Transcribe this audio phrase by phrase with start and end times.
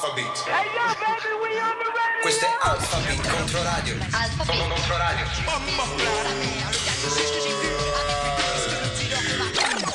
[0.00, 0.44] Alphabet.
[2.20, 3.96] Questo è Alphabet contro radio.
[4.44, 5.24] Sono contro radio.
[5.44, 5.82] Mamma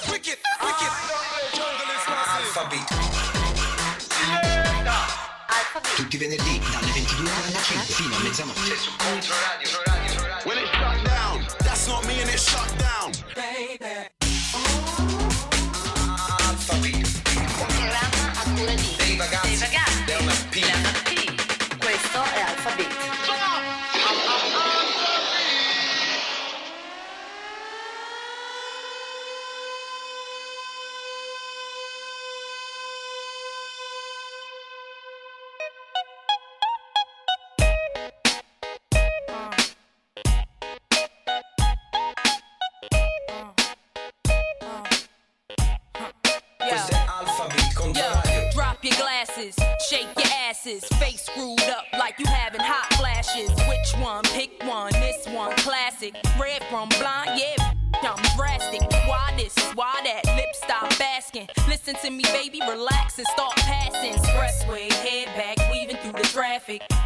[0.09, 0.91] Wicked, wicked.
[2.25, 2.83] Alphabet.
[5.95, 9.69] Tutti i venerdì dalle 22 alle 5 fino a mezzanotte su Contro Radio.
[10.43, 12.82] When it shut down, that's not me and it shut down.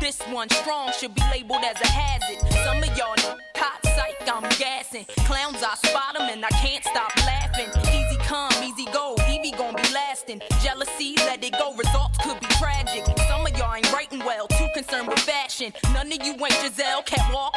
[0.07, 2.39] This one strong should be labeled as a hazard.
[2.63, 5.03] Some of y'all know hot psych, I'm gassing.
[5.27, 7.67] Clowns, I spot 'em and I can't stop laughing.
[7.91, 10.41] Easy come, easy go, Evie gon' be lasting.
[10.63, 13.03] Jealousy, let it go, results could be tragic.
[13.27, 15.73] Some of y'all ain't writing well, too concerned with fashion.
[15.93, 17.56] None of you ain't Giselle, can't walk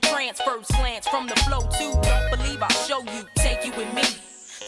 [0.00, 1.92] the trance, first glance from the flow too.
[2.02, 3.24] Don't believe I'll show you.
[3.36, 4.02] Take you with me.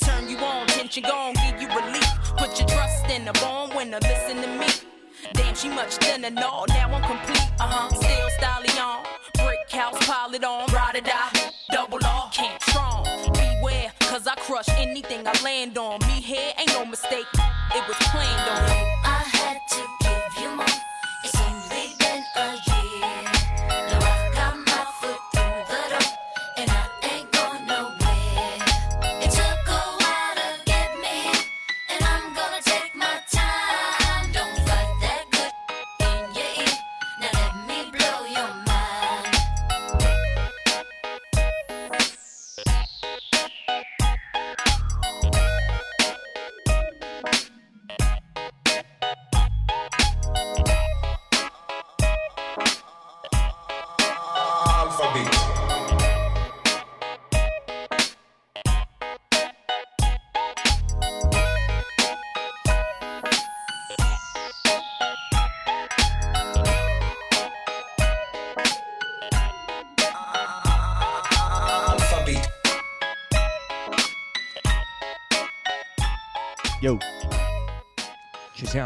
[0.00, 2.08] Turn you on, tension gone, give you relief.
[2.38, 4.68] Put your trust in the born winner, listen to me.
[5.34, 7.50] Damn, she much thinner, no, now I'm complete.
[7.60, 9.04] Uh huh, still styling on.
[9.34, 10.66] Brick house, pile it on.
[10.72, 13.04] Ride or die, double R, can't strong.
[13.34, 16.00] Beware, cause I crush anything I land on.
[16.06, 17.26] Me here ain't no mistake,
[17.74, 17.98] it was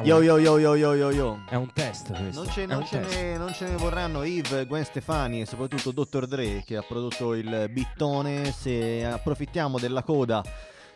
[0.04, 1.38] Yo, yo, yo, yo, yo, yo, yo.
[1.48, 2.42] È un test questo.
[2.42, 3.14] Non ce, non ce test.
[3.14, 6.26] ne, non ce ne vorranno Yves, Gwen Stefani e soprattutto Dr.
[6.26, 8.50] Dre che ha prodotto il bittone.
[8.50, 10.42] Se approfittiamo della coda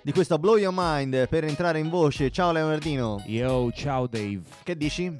[0.03, 2.31] di questo Blow Your Mind per entrare in voce.
[2.31, 3.23] Ciao Leonardino.
[3.27, 4.41] Yo, ciao Dave.
[4.65, 5.17] Che dici?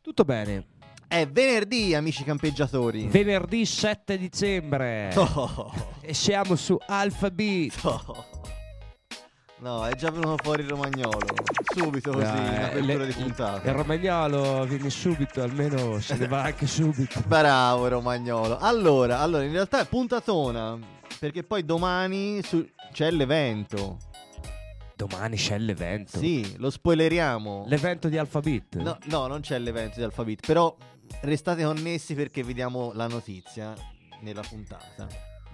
[0.00, 0.66] Tutto bene.
[1.06, 3.06] È venerdì, amici campeggiatori.
[3.06, 5.12] Venerdì 7 dicembre.
[5.14, 7.78] Oh, E siamo su Alpha Beat.
[7.84, 8.24] oh.
[9.58, 11.26] No, è già venuto fuori il romagnolo.
[11.74, 13.68] Subito così, apertura le- di puntata.
[13.68, 17.20] Il romagnolo viene subito, almeno se ne va anche subito.
[17.26, 18.58] Bravo Romagnolo.
[18.58, 20.78] Allora, allora, in realtà è puntatona.
[21.18, 23.96] Perché poi domani su- c'è l'evento.
[24.94, 26.18] Domani c'è l'evento.
[26.18, 27.64] Sì, lo spoileriamo.
[27.66, 28.76] L'evento di Alpha Beat.
[28.76, 30.44] No, no, non c'è l'evento di Alphabet.
[30.46, 30.74] Però
[31.22, 33.74] restate connessi perché vi diamo la notizia
[34.20, 35.06] nella puntata.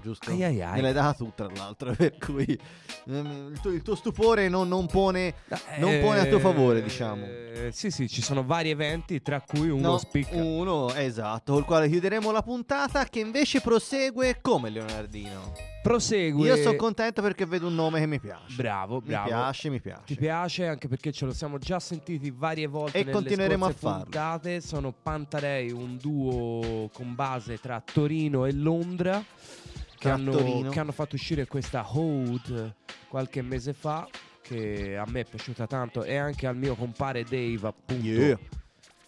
[0.02, 0.30] Giusto?
[0.30, 0.74] Ai ai ai.
[0.74, 1.94] Me l'hai data tu, tra l'altro.
[1.96, 2.58] Per cui
[3.06, 5.34] ehm, il tuo, il tuo stupore non, non pone.
[5.78, 7.24] non pone a tuo favore, diciamo.
[7.24, 10.34] Eh, Sì, sì, ci sono vari eventi, tra cui uno No, spicca.
[10.36, 15.52] uno, esatto, col quale chiuderemo la puntata che invece prosegue come Leonardino.
[15.82, 16.46] Prosegue.
[16.46, 18.54] Io sono contento perché vedo un nome che mi piace.
[18.54, 19.26] Bravo, Mi bravo.
[19.26, 20.02] piace, mi piace.
[20.06, 23.70] Ti piace anche perché ce lo siamo già sentiti varie volte E nelle continueremo a
[23.72, 24.02] farlo.
[24.04, 24.60] puntate.
[24.60, 29.22] Sono Pantarei, un duo con base tra Torino e Londra
[30.02, 32.74] che hanno, che hanno fatto uscire questa Hold
[33.08, 34.08] qualche mese fa
[34.42, 38.38] che a me è piaciuta tanto e anche al mio compare Dave appunto Yeah.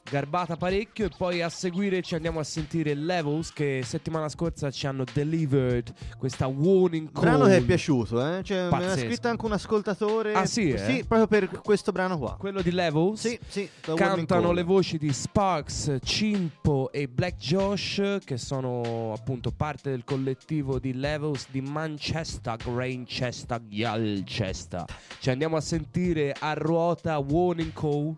[0.09, 4.87] Garbata parecchio e poi a seguire ci andiamo a sentire Levels che settimana scorsa ci
[4.87, 8.43] hanno delivered questa warning call Brano che è piaciuto, eh?
[8.43, 10.35] Cioè, me l'ha scritto anche un ascoltatore.
[10.35, 10.79] Ah, sì, eh?
[10.79, 12.37] Sì, proprio per questo brano qua.
[12.39, 13.69] quello di Levels Sì, sì.
[13.95, 20.79] Cantano le voci di Sparks, Cimpo e Black Josh, che sono appunto parte del collettivo
[20.79, 24.85] di Levels di Manchester, Graincester, Galchester.
[25.19, 28.17] Ci andiamo a sentire a ruota Warning Call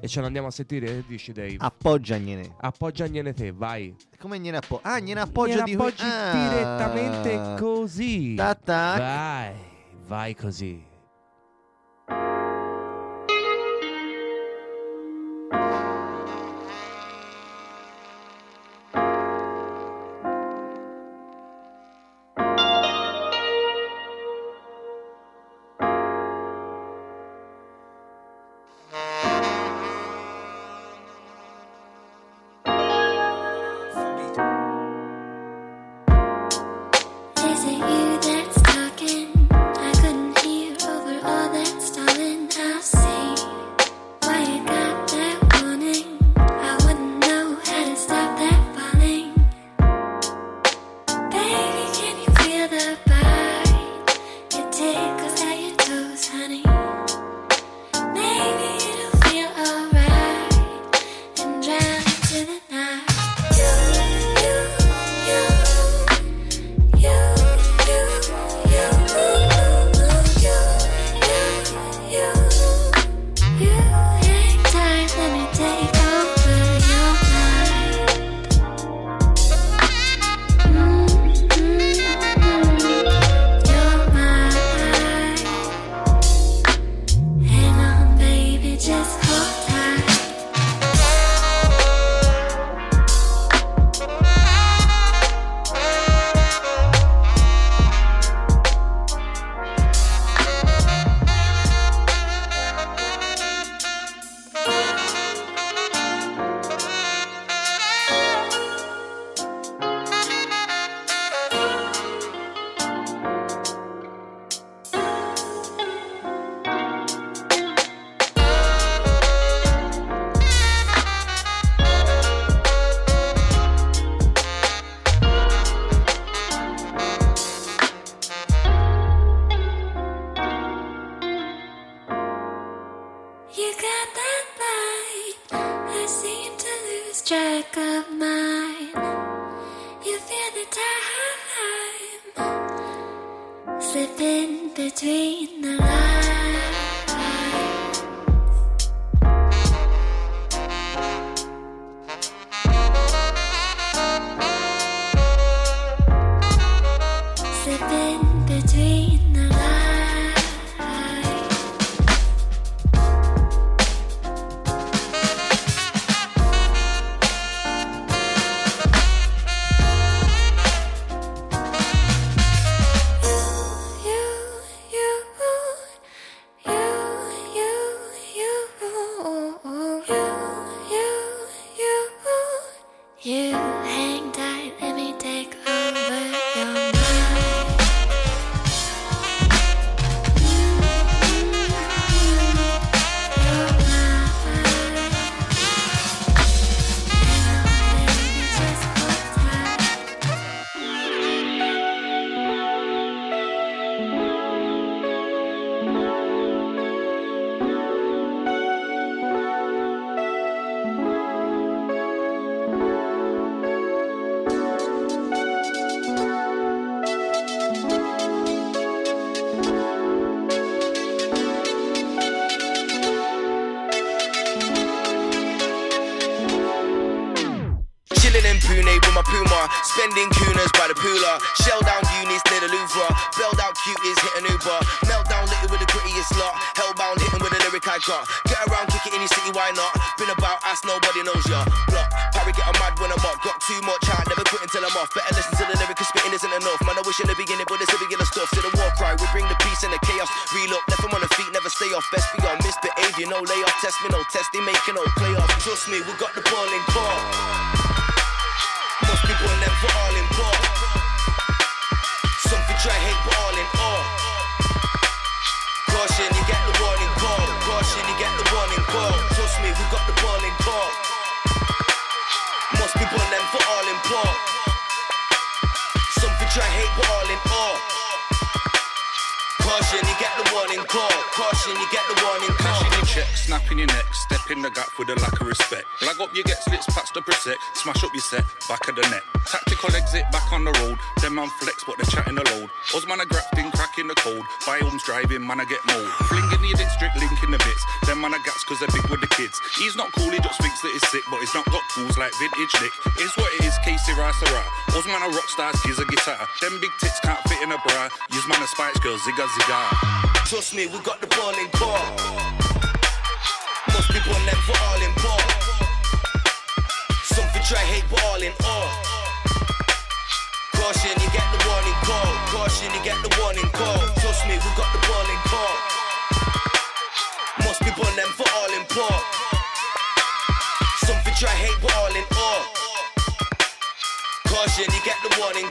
[0.00, 1.56] e ce l'andiamo a sentire, che dici Dave?
[1.58, 2.54] Appoggiagliene.
[2.60, 3.94] Appoggiagliene te, vai.
[4.18, 4.82] Come gliene appoggio?
[4.84, 6.32] Ah, gliene appoggio Gliela di appoggi Ah.
[6.32, 8.34] direttamente così.
[8.34, 8.98] Tac, tac.
[8.98, 9.54] Vai,
[10.06, 10.88] vai così.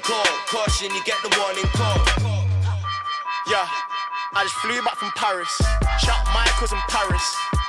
[0.10, 0.26] Call.
[0.50, 2.02] Caution, you get the warning call.
[3.46, 3.70] Yeah,
[4.34, 5.54] I just flew back from Paris.
[6.02, 7.26] Shout out Michael's in Paris.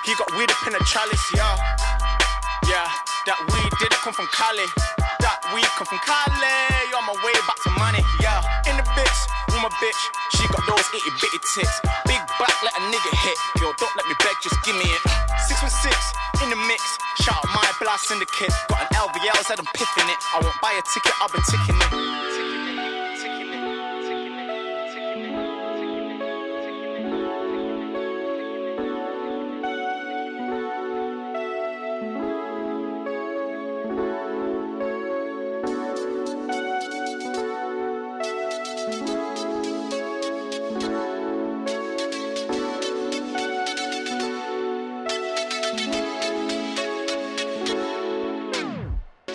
[0.08, 1.52] He got weed up in a chalice, yeah.
[2.64, 2.88] Yeah,
[3.28, 4.64] that weed did come from Cali.
[5.20, 6.56] That weed come from Cali.
[6.96, 8.40] On my way back to money, yeah.
[8.64, 9.20] In the bitch,
[9.52, 10.00] with my bitch.
[10.36, 11.76] She got those itty bitty tits.
[12.08, 13.36] Big back, let a nigga hit.
[13.60, 15.02] Yo, don't let me beg, just give me it.
[15.44, 15.96] Six one six
[16.40, 16.80] in the mix.
[17.20, 18.52] Shout out my blast syndicate.
[18.68, 18.89] Got an
[19.20, 20.16] LVL, said I'm piffing it.
[20.34, 23.09] I won't buy a ticket, I've been ticking it,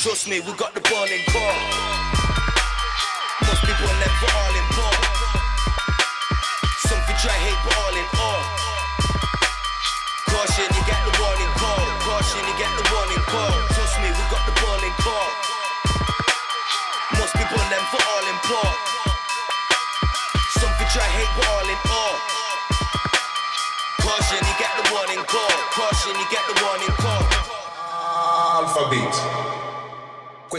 [0.05, 1.57] Trust me, we got the ball in court.
[3.41, 3.89] Most people
[4.21, 4.54] for all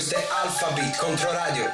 [0.06, 1.64] Questo è Alphabet Controradio.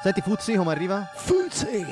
[0.00, 1.10] Senti Fuzzi come arriva?
[1.12, 1.84] Fuzzi!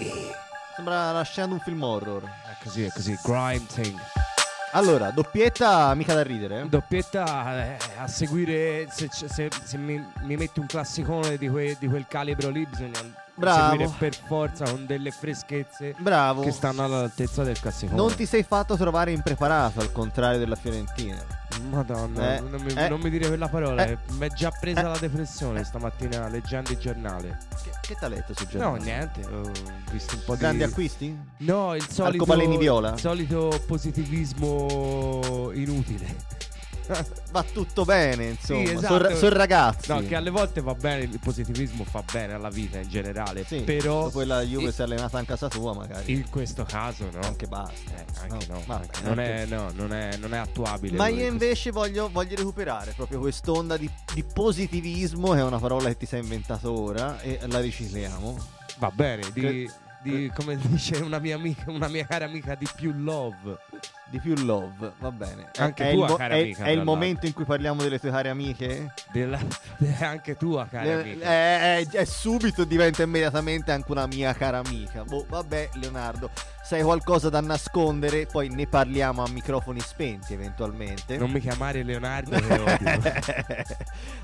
[0.76, 2.22] Sembra la scena di un film horror.
[2.22, 3.98] È così, è così, grime thing.
[4.74, 6.60] Allora, doppietta mica da ridere.
[6.60, 6.68] eh?
[6.68, 11.88] Doppietta eh, a seguire, se, se- se mi, mi metti un classicone di, que- di
[11.88, 13.00] quel calibro lì bisogna
[13.36, 13.70] Bravo.
[13.70, 16.42] seguire per forza con delle freschezze Bravo.
[16.42, 17.96] che stanno all'altezza del classicone.
[17.98, 21.42] Non ti sei fatto trovare impreparato, al contrario della Fiorentina.
[21.70, 24.80] Madonna, Eh, non, mi, eh, non mi dire quella parola, eh, mi è già presa
[24.80, 27.38] eh, la depressione stamattina leggendo il giornale.
[27.62, 28.84] Che, che t'ha letto sul No, giornale?
[28.84, 29.50] niente, ho
[29.92, 30.64] visto un po' Grandi di...
[30.64, 31.16] acquisti?
[31.38, 32.92] No, il solito, Arcobaleni viola?
[32.94, 36.16] il solito positivismo inutile.
[37.32, 38.60] Va tutto bene, insomma.
[38.60, 39.16] Sì, Sono esatto.
[39.16, 39.90] son ragazzi.
[39.92, 43.44] No, che alle volte va bene, il positivismo fa bene alla vita in generale.
[43.44, 46.12] Sì, però dopo la Juve i- si è allenata in casa tua, magari.
[46.12, 47.20] in questo caso no.
[47.22, 47.90] Anche basta.
[47.96, 50.96] Eh, anche no, vabbè, anche- non, anche- è, no, non, è, non è attuabile.
[50.96, 55.88] Ma io invece voglio, voglio recuperare proprio quest'onda di, di positivismo, che è una parola
[55.88, 58.38] che ti sei inventato ora, e la ricicliamo.
[58.78, 59.72] Va bene, di, Cre-
[60.04, 63.58] di- come dice una mia amica, una mia cara amica, di più love.
[64.06, 65.48] Di più love, va bene.
[65.52, 67.82] È- Anche è tua il, mo- cara è- amica, È il momento in cui parliamo
[67.82, 68.92] delle tue care amiche?
[69.10, 69.40] Della,
[70.00, 71.26] anche tua cara amica.
[71.26, 75.02] eh, eh, subito diventa immediatamente anche una mia cara amica.
[75.04, 76.30] Boh, vabbè, Leonardo,
[76.62, 81.16] se hai qualcosa da nascondere, poi ne parliamo a microfoni spenti eventualmente.
[81.16, 82.36] Non mi chiamare Leonardo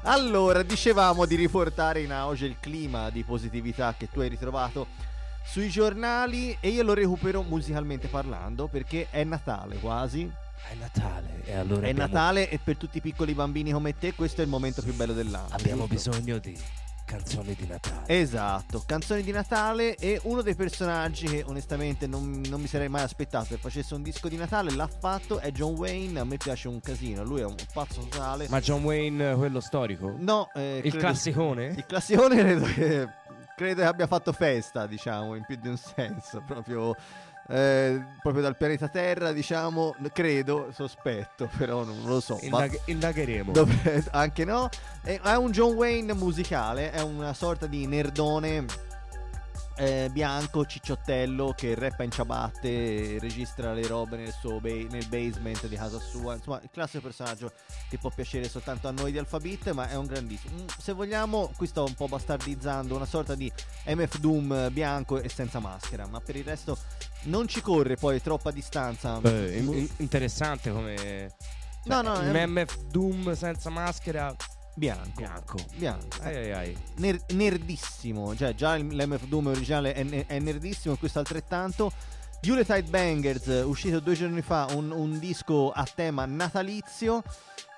[0.03, 4.87] allora, dicevamo di riportare in auge il clima di positività che tu hai ritrovato
[5.45, 10.31] sui giornali e io lo recupero musicalmente parlando perché è Natale quasi
[10.71, 14.15] È Natale e allora È abbiamo, Natale e per tutti i piccoli bambini come te
[14.15, 15.49] questo è il momento più bello dell'anno.
[15.51, 16.11] abbiamo giusto?
[16.11, 16.57] bisogno di
[17.11, 18.05] canzoni di Natale.
[18.07, 23.03] Esatto, canzoni di Natale e uno dei personaggi che onestamente non, non mi sarei mai
[23.03, 26.69] aspettato che facesse un disco di Natale, l'ha fatto, è John Wayne, a me piace
[26.69, 28.47] un casino, lui è un pazzo totale.
[28.49, 30.15] Ma John Wayne, quello storico?
[30.19, 31.67] No, eh, Il credo- classicone?
[31.77, 33.09] Il classicone credo che,
[33.61, 36.97] credo che abbia fatto festa, diciamo, in più di un senso, proprio,
[37.47, 42.39] eh, proprio dal pianeta Terra, diciamo, credo, sospetto, però non lo so.
[42.41, 43.53] Indag- indagheremo.
[43.53, 44.71] Dovre- anche no.
[45.03, 48.65] È, è un John Wayne musicale, è una sorta di nerdone
[49.81, 55.67] eh, bianco, cicciottello che rappa in ciabatte, registra le robe nel, suo ba- nel basement
[55.67, 56.35] di casa sua.
[56.35, 57.51] Insomma, il classico personaggio
[57.89, 60.55] che può piacere soltanto a noi di Alphabet, ma è un grandissimo.
[60.63, 63.51] Mm, Se vogliamo, qui sto un po' bastardizzando, una sorta di
[63.87, 66.77] MF Doom bianco e senza maschera, ma per il resto
[67.23, 69.19] non ci corre poi troppa distanza.
[69.19, 71.35] Beh, in- in- interessante come...
[71.85, 74.37] No, no, un è- MF Doom senza maschera
[74.81, 75.11] Bianco.
[75.15, 75.57] bianco.
[75.77, 76.17] Bianco.
[76.23, 76.77] Ai ai ai.
[76.97, 78.35] ner- nerdissimo.
[78.35, 81.93] Cioè, già l'MF Doom originale è, è nerdissimo, questo altrettanto.
[82.41, 87.23] Yuletide Bangers, uscito due giorni fa, un, un disco a tema natalizio.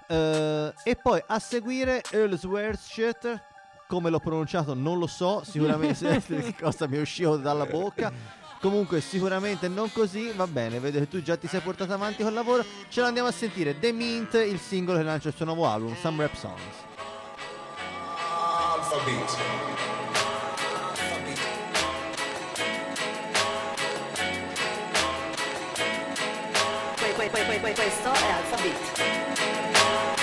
[0.06, 3.42] eh, e poi a seguire Earl's Worship.
[3.88, 8.12] Come l'ho pronunciato non lo so, sicuramente che cosa mi è uscito dalla bocca.
[8.60, 12.32] Comunque sicuramente non così, va bene, vedo che tu già ti sei portato avanti col
[12.32, 12.64] lavoro.
[12.88, 13.76] Ce l'andiamo a sentire.
[13.76, 16.90] The Mint, il singolo che lancia il suo nuovo album, Some Rap Songs.
[18.92, 19.38] Alpha Beat.
[27.74, 30.21] Questo è Alphabet.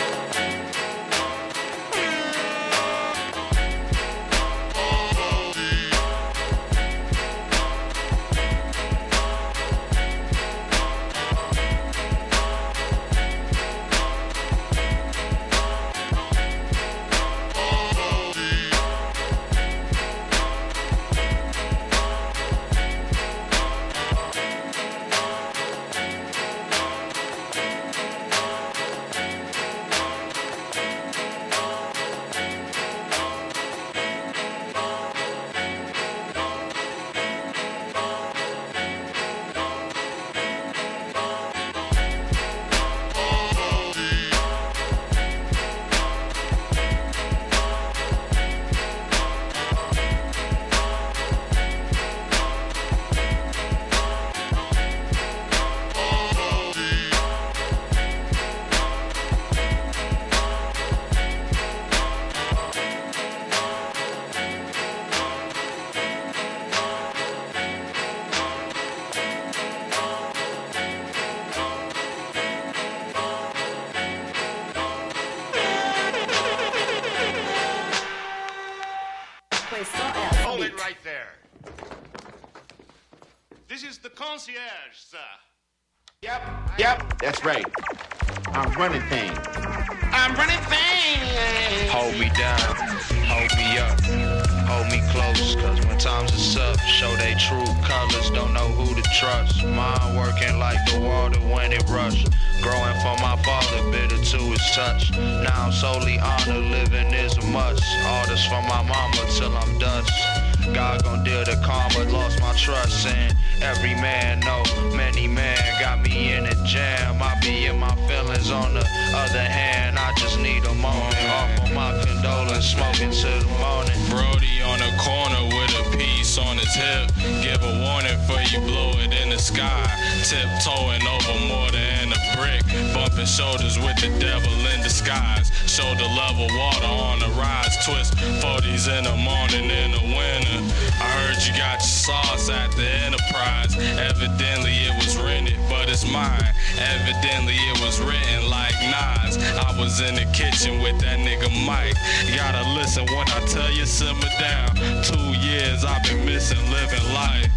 [134.29, 135.49] Devil in disguise.
[135.65, 137.73] Shoulder level water on the rise.
[137.85, 138.13] Twist
[138.45, 140.59] 40s in the morning in the winter.
[141.01, 143.73] I heard you got your sauce at the enterprise.
[143.97, 146.53] Evidently it was rented, but it's mine.
[146.77, 149.37] Evidently it was written like Nas.
[149.65, 151.97] I was in the kitchen with that nigga Mike.
[152.29, 154.77] You gotta listen when I tell you simmer down.
[155.01, 157.49] Two years I've been missing living life.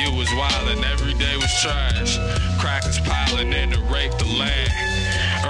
[0.00, 2.16] You was wildin', every day was trash.
[2.58, 4.89] Crackers piling in to rape the land.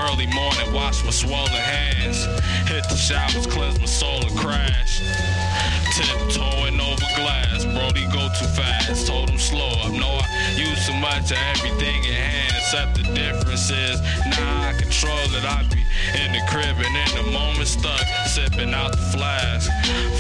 [0.09, 2.25] Early morning, wash my swollen hands.
[2.69, 5.03] Hit the showers, cleanse my soul and crash.
[6.01, 9.07] Tiptoeing over glass, Brody go too fast.
[9.07, 12.55] Told him slow up, no I use too much of everything in hand.
[12.57, 15.45] Except the difference is, now I control it.
[15.45, 15.81] I be
[16.17, 19.71] in the crib and in the moment stuck, sipping out the flask.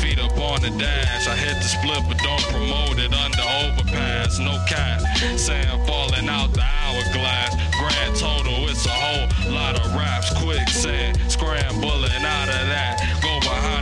[0.02, 4.38] Feet up on the dash, I hit the split but don't promote it under overpass.
[4.38, 5.00] No cap,
[5.38, 7.54] saying falling out the hourglass.
[7.78, 10.30] Grand total, it's a whole lot of raps.
[10.42, 13.00] Quicksand, scrambling out of that.
[13.22, 13.79] Go behind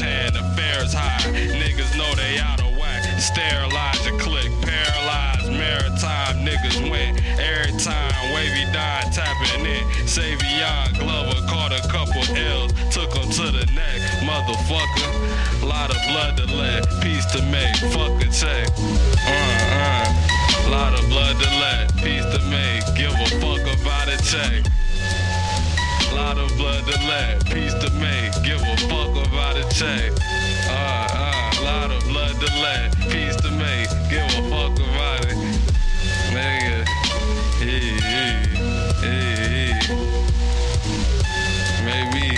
[0.00, 1.20] hand, affairs high.
[1.30, 3.04] Niggas know they out of whack.
[3.20, 6.44] Sterilize your click, paralyzed, maritime.
[6.44, 8.34] Niggas win every time.
[8.34, 9.84] Wavy dime tapping in.
[10.08, 14.00] Savion Glover caught a couple L's, took him to the neck.
[14.24, 17.76] Motherfucker, lot of blood to let, peace to make.
[17.92, 18.68] Fuck a check.
[19.26, 20.70] Uh uh.
[20.70, 22.84] Lot of blood to let, peace to make.
[22.96, 24.64] Give a fuck about a check.
[26.14, 28.32] Lot of blood to let, peace to make.
[28.44, 30.12] Give a fuck about a check.
[30.68, 31.62] Uh uh.
[31.62, 33.88] Lot of blood to let, peace to make.
[34.10, 35.36] Give a fuck about it.
[36.32, 36.84] Nigga.
[37.58, 38.42] Hey, hey,
[39.00, 40.10] hey, hey.
[41.84, 42.36] Maybe.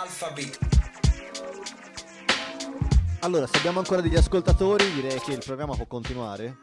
[0.00, 0.71] Alphabet.
[3.22, 6.58] Allora, se abbiamo ancora degli ascoltatori, direi che il programma può continuare.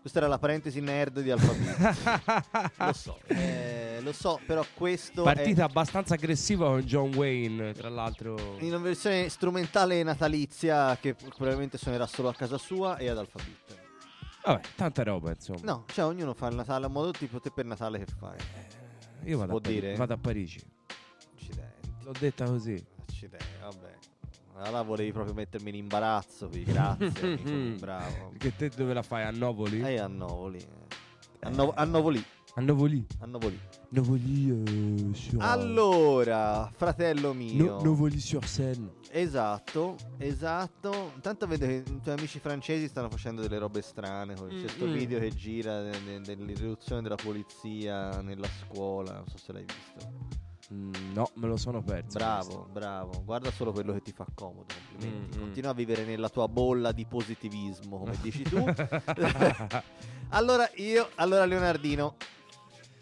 [0.00, 2.72] Questa era la parentesi nerd di Alphabet.
[2.76, 7.88] lo so, eh, lo so, però questo Partita è abbastanza aggressiva con John Wayne, tra
[7.88, 8.56] l'altro.
[8.58, 13.78] in una versione strumentale natalizia che probabilmente suonerà solo a casa sua e ad Alphabet.
[14.44, 15.60] Vabbè, tanta roba, insomma.
[15.62, 18.36] No, cioè ognuno fa il Natale a modo tipo te per Natale che fai.
[19.24, 19.94] Io vado a, Pari- dire?
[19.94, 20.60] vado a Parigi.
[21.34, 22.84] Accidenti, L'ho detta così.
[23.08, 23.83] accidenti, vabbè.
[24.64, 28.32] Allora volevi proprio mettermi in imbarazzo, qui, grazie, amico, bravo.
[28.38, 29.24] Che te dove la fai?
[29.24, 29.80] A Novoli?
[29.80, 30.64] E a Novoli.
[31.40, 32.24] A, No- a Novoli.
[32.54, 33.06] A Novoli.
[33.20, 33.60] A Novoli.
[33.90, 35.10] Novoli.
[35.10, 37.64] eh, sur- Allora, fratello mio.
[37.76, 38.92] No- Novoli sur Seine.
[39.10, 41.12] Esatto, esatto.
[41.14, 44.34] Intanto vedo che i tuoi amici francesi stanno facendo delle robe strane.
[44.34, 44.92] C'è questo Mm, mm.
[44.94, 49.12] video che gira de- de- dell'irruzione della polizia nella scuola.
[49.14, 50.42] Non so se l'hai visto.
[50.72, 52.16] Mm, no, me lo sono perso.
[52.16, 53.22] Bravo, bravo.
[53.24, 54.66] Guarda solo quello che ti fa comodo.
[54.88, 55.36] Complimenti.
[55.36, 55.44] Mm, mm.
[55.44, 58.64] Continua a vivere nella tua bolla di positivismo, come dici tu.
[60.30, 62.16] allora, io, allora, Leonardino.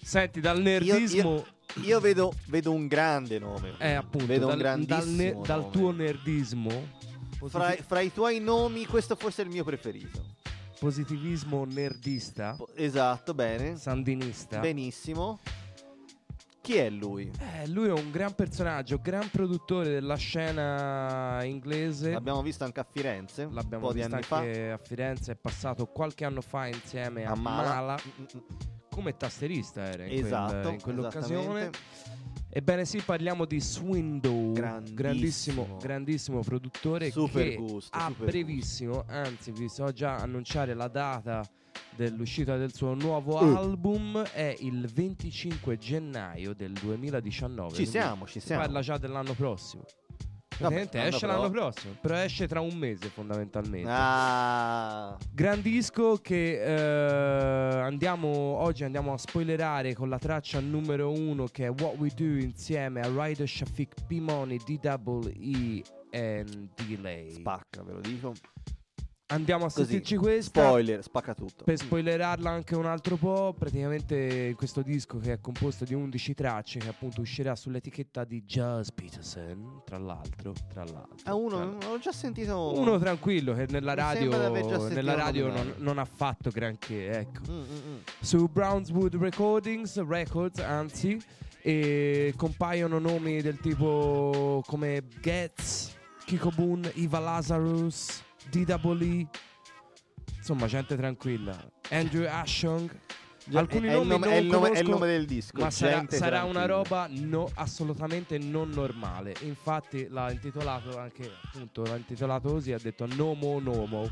[0.02, 1.30] Senti, dal io- nerdismo.
[1.76, 3.74] Io, io vedo, vedo un grande nome.
[3.78, 5.72] Eh, appunto, vedo dal, un dal, grandissimo ne- dal nome.
[5.72, 7.00] tuo nerdismo.
[7.46, 10.20] Fra, fra i tuoi nomi, questo forse è il mio preferito.
[10.78, 12.56] positivismo nerdista.
[12.74, 13.76] Esatto, bene.
[13.76, 14.58] Sandinista.
[14.60, 15.38] Benissimo.
[16.62, 17.28] Chi è lui?
[17.40, 22.12] Eh, lui è un gran personaggio, gran produttore della scena inglese.
[22.12, 24.36] L'abbiamo visto anche a Firenze L'abbiamo visto anni fa.
[24.36, 27.68] anche a Firenze, è passato qualche anno fa insieme a, A Mala.
[27.74, 27.98] Mala.
[28.90, 31.70] come tastierista era in, quel- Esatto, in quell'occasione.
[32.54, 34.94] Ebbene sì, parliamo di Swindow, Grandissimo.
[34.94, 41.42] grandissimo, grandissimo produttore Super che gusto, a brevissimo, anzi vi so già annunciare la data
[41.96, 43.56] dell'uscita del suo nuovo Uh.
[43.56, 47.74] album è il 25 gennaio del 2019.
[47.74, 48.62] Ci siamo, ci si siamo.
[48.62, 49.84] Parla già dell'anno prossimo.
[50.54, 53.88] Praticamente l'anno esce l'anno prossimo, però esce tra un mese fondamentalmente.
[53.90, 61.46] Ah, Gran disco che eh, andiamo oggi andiamo a spoilerare con la traccia numero uno
[61.46, 66.44] che è What We Do insieme a Ryder Shafiq P-Money, D-Double-E e
[66.86, 67.30] Delay.
[67.30, 68.32] spacca, ve lo dico.
[69.32, 70.62] Andiamo a sentirci questa.
[70.62, 71.64] Spoiler, spacca tutto.
[71.64, 76.78] Per spoilerarla anche un altro po', praticamente questo disco che è composto di 11 tracce
[76.78, 81.16] che appunto uscirà sull'etichetta di Jazz Peterson, tra l'altro, tra l'altro.
[81.24, 84.30] Ah, uno, tra- ho già sentito uno tranquillo che nella radio,
[84.88, 87.40] nella radio non, non ha fatto granché, ecco.
[87.50, 87.96] Mm, mm, mm.
[88.20, 91.18] Su Brownswood Recordings, Records anzi,
[91.62, 99.26] e compaiono nomi del tipo come Getz, Kiko Boon, Iva Lazarus, D.W.E.
[100.36, 101.56] Insomma, gente tranquilla.
[101.90, 102.90] Andrew Ashong.
[103.54, 105.70] Alcuni è nomi nome- non è il nome- è il conosco, nome del disco, Ma
[105.70, 109.34] sarà, sarà una roba no- assolutamente non normale.
[109.40, 114.08] Infatti l'ha intitolato anche, appunto, l'ha intitolato così, ha detto Nomo Nomo.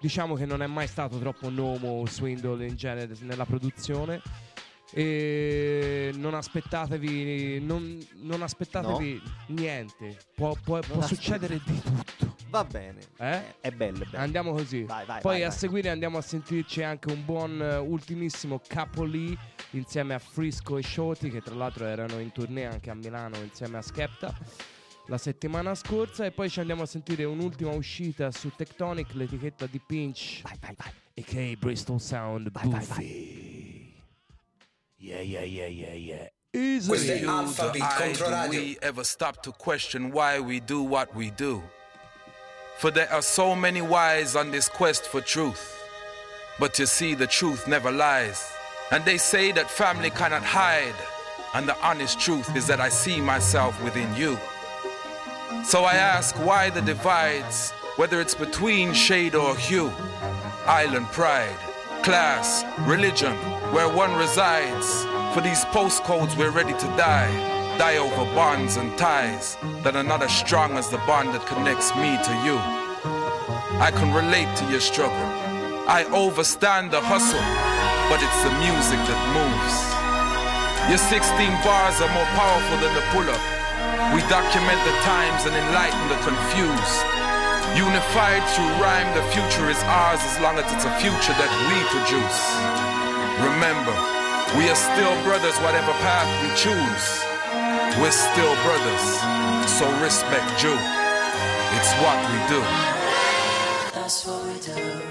[0.00, 4.22] Diciamo che non è mai stato troppo Nomo Swindle in genere nella produzione.
[4.94, 10.16] E non aspettatevi, non, non aspettatevi niente.
[10.36, 12.31] Può, può- può succedere di tutto.
[12.52, 13.00] Va bene.
[13.16, 13.60] Eh?
[13.60, 14.22] È bello, è bello.
[14.22, 14.82] Andiamo così.
[14.82, 15.56] Vai, vai, Poi vai, a vai.
[15.56, 19.34] seguire andiamo a sentirci anche un buon eh, ultimissimo Capoli
[19.70, 23.78] insieme a Frisco e Shoti che tra l'altro erano in tournée anche a Milano insieme
[23.78, 24.36] a Skepta
[25.06, 29.80] la settimana scorsa e poi ci andiamo a sentire un'ultima uscita su Tectonic, l'etichetta di
[29.80, 31.56] Pinch a.k.a.
[31.58, 33.94] Bristol Sound Buffy.
[34.98, 36.30] Yeah, yeah, yeah, yeah, yeah.
[36.50, 36.86] Easy.
[36.86, 38.60] Questo è Alphabet contro radio.
[38.60, 41.62] we ever stop to question why we do what we do?
[42.76, 45.78] For there are so many wise on this quest for truth.
[46.58, 48.52] But you see, the truth never lies.
[48.90, 50.94] And they say that family cannot hide.
[51.54, 54.38] And the honest truth is that I see myself within you.
[55.64, 59.92] So I ask why the divides, whether it's between shade or hue,
[60.66, 61.56] island pride,
[62.02, 63.36] class, religion,
[63.72, 65.04] where one resides.
[65.34, 67.51] For these postcodes, we're ready to die.
[67.82, 71.90] Die over bonds and ties that are not as strong as the bond that connects
[71.98, 72.54] me to you.
[73.82, 75.26] I can relate to your struggle.
[75.90, 77.42] I overstand the hustle,
[78.06, 79.76] but it's the music that moves.
[80.94, 81.26] Your 16
[81.66, 83.42] bars are more powerful than the pull up.
[84.14, 87.02] We document the times and enlighten the confused.
[87.74, 91.82] Unified through rhyme, the future is ours as long as it's a future that we
[91.90, 92.46] produce.
[93.42, 93.96] Remember,
[94.54, 97.31] we are still brothers, whatever path we choose.
[98.00, 99.04] We're still brothers,
[99.68, 100.72] so respect you.
[101.76, 102.60] It's what we do.
[103.92, 105.02] That's what we do.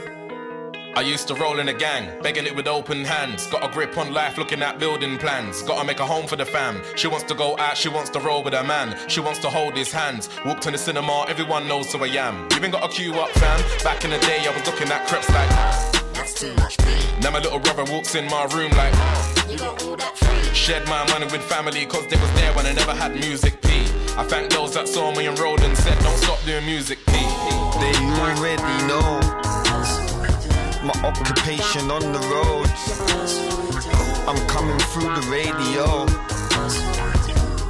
[0.96, 3.48] I used to roll in a gang, begging it with open hands.
[3.48, 5.62] Got a grip on life, looking at building plans.
[5.62, 6.82] Gotta make a home for the fam.
[6.96, 8.98] She wants to go out, she wants to roll with a man.
[9.08, 10.28] She wants to hold his hands.
[10.44, 12.48] Walk to the cinema, everyone knows who I am.
[12.52, 13.62] You ain't got a queue up, fam.
[13.84, 16.01] Back in the day, I was looking at creps like.
[16.22, 17.02] That's too much pain.
[17.20, 18.94] Now my little brother walks in my room like.
[19.50, 20.54] You got all that free.
[20.54, 23.70] Shared my money with family, cause they was there when I never had music P.
[24.16, 27.14] I thank those that saw me enrolled and said, don't stop doing music P.
[27.82, 29.18] They already know
[30.86, 33.02] my occupation on the roads.
[34.30, 36.06] I'm coming through the radio,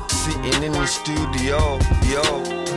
[0.10, 2.71] sitting in the studio, yo.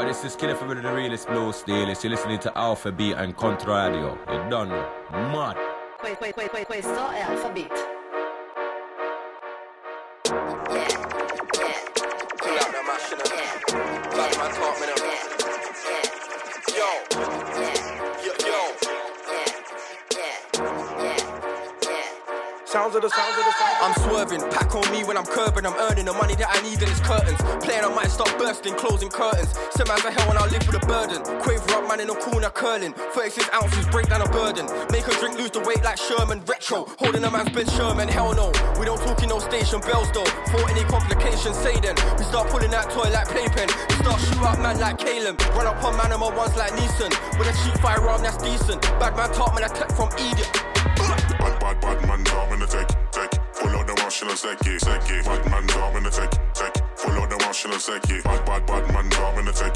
[0.00, 2.02] Yo, this is Killer from the realest blue stylist.
[2.02, 4.16] You're listening to Alpha Beat and Contradio.
[4.32, 4.70] You done.
[5.10, 5.56] Mad.
[6.02, 7.68] Que- que- que- que- Questo è Alphabet.
[7.70, 7.89] Pull
[23.04, 23.78] of the sounds of the sounds.
[23.80, 25.64] I'm swerving, pack on me when I'm curving.
[25.64, 27.40] I'm earning the money that I need and it's curtains.
[27.64, 29.56] Playing, I might start bursting, closing curtains.
[29.72, 31.24] Send man's a hell and I'll live with a burden.
[31.40, 32.92] Quaver up, man in a corner curling.
[33.16, 34.66] 36 ounces, break down a burden.
[34.92, 36.44] Make a drink, lose the weight like Sherman.
[36.44, 38.08] Retro, holding a man's Ben Sherman.
[38.08, 40.28] Hell no, we don't talk in no station bells though.
[40.52, 41.96] For any complications, say then.
[42.18, 43.68] We start pulling that toy like playpen.
[43.88, 45.40] We start shoot up man like Caleb.
[45.56, 47.12] Run up on man on my ones like Neeson.
[47.38, 48.82] With a cheap firearm that's decent.
[49.00, 50.52] Bad man talk man, I tech from Egypt.
[51.40, 52.19] Bad, bad, bad man
[52.70, 53.30] tech.
[53.58, 55.22] Pull out the and seki, seki.
[55.26, 56.30] Bad man down in the tech.
[56.96, 58.22] Pull out the and seki.
[58.22, 59.74] Bad, bad, bad man down in the tech.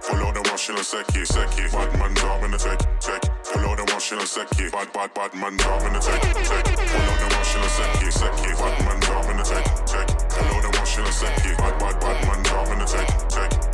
[0.00, 1.64] Pull out the and seki, seki.
[1.68, 3.22] Bad man down in tech, tech.
[3.44, 4.70] Pull the and seki.
[4.70, 6.22] Bad, bad, bad man down in the tech.
[6.24, 8.50] Pull out the and seki, seki.
[8.56, 10.08] Bad man down in tech, tech.
[10.32, 11.50] Pull the and seki.
[11.60, 13.08] Bad, bad, bad man down in the tech.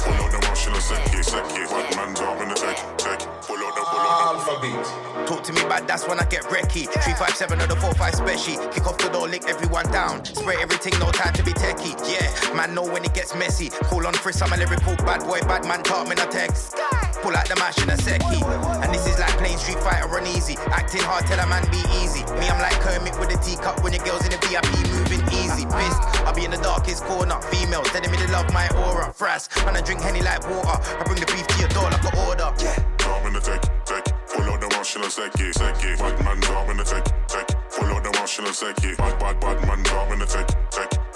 [0.02, 1.62] Pull out the and seki, seki.
[1.70, 3.56] Bad man down in the tech, tech.
[3.56, 5.26] Pull out the, pull out the alphabet.
[5.26, 6.88] Talk to me bad, that's when I get wrecky.
[6.88, 8.68] 357 of the 45 special.
[8.68, 10.24] Kick off the door, lick everyone down.
[10.24, 11.96] Spray everything, no time to be techie.
[12.08, 13.70] Yeah, man, know when it gets messy.
[13.88, 16.76] Call on Frisk, I'm a lyrical bad boy, bad man, talk me a text.
[17.22, 18.40] Pull out the mash in a seki.
[18.84, 20.56] And this is like playing Street Fighter on easy.
[20.70, 22.22] Acting hard, tell a man be easy.
[22.38, 25.66] Me, I'm like Kermit with a teacup when your girls in the VIP moving easy.
[25.66, 27.40] Pissed, I'll be in the darkest corner.
[27.50, 29.12] Females telling me they love my aura.
[29.12, 30.78] Frass, and I drink Henny like water.
[30.78, 32.54] I bring the beef to your door like an order.
[32.62, 32.97] Yeah.
[33.08, 34.04] In the tech, tech.
[34.28, 35.96] Pull the machine and seki, seki.
[35.96, 36.40] Bad man
[36.76, 37.46] the tech, tech.
[37.72, 38.94] Pull out the machine and seki.
[38.96, 39.80] Bad, bad, bad man
[40.12, 40.44] in the tech.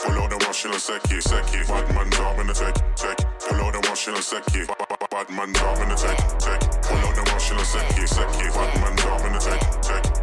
[0.00, 1.60] Pull out the machine and seki, seki.
[1.68, 3.16] Bad man the tech, tech.
[3.44, 4.64] Pull out the machine and seki.
[4.64, 6.60] Bad, man the tech, tech.
[6.80, 8.46] Pull out the machine and seki, seki.
[8.56, 8.96] Bad man
[9.28, 9.60] in the tech.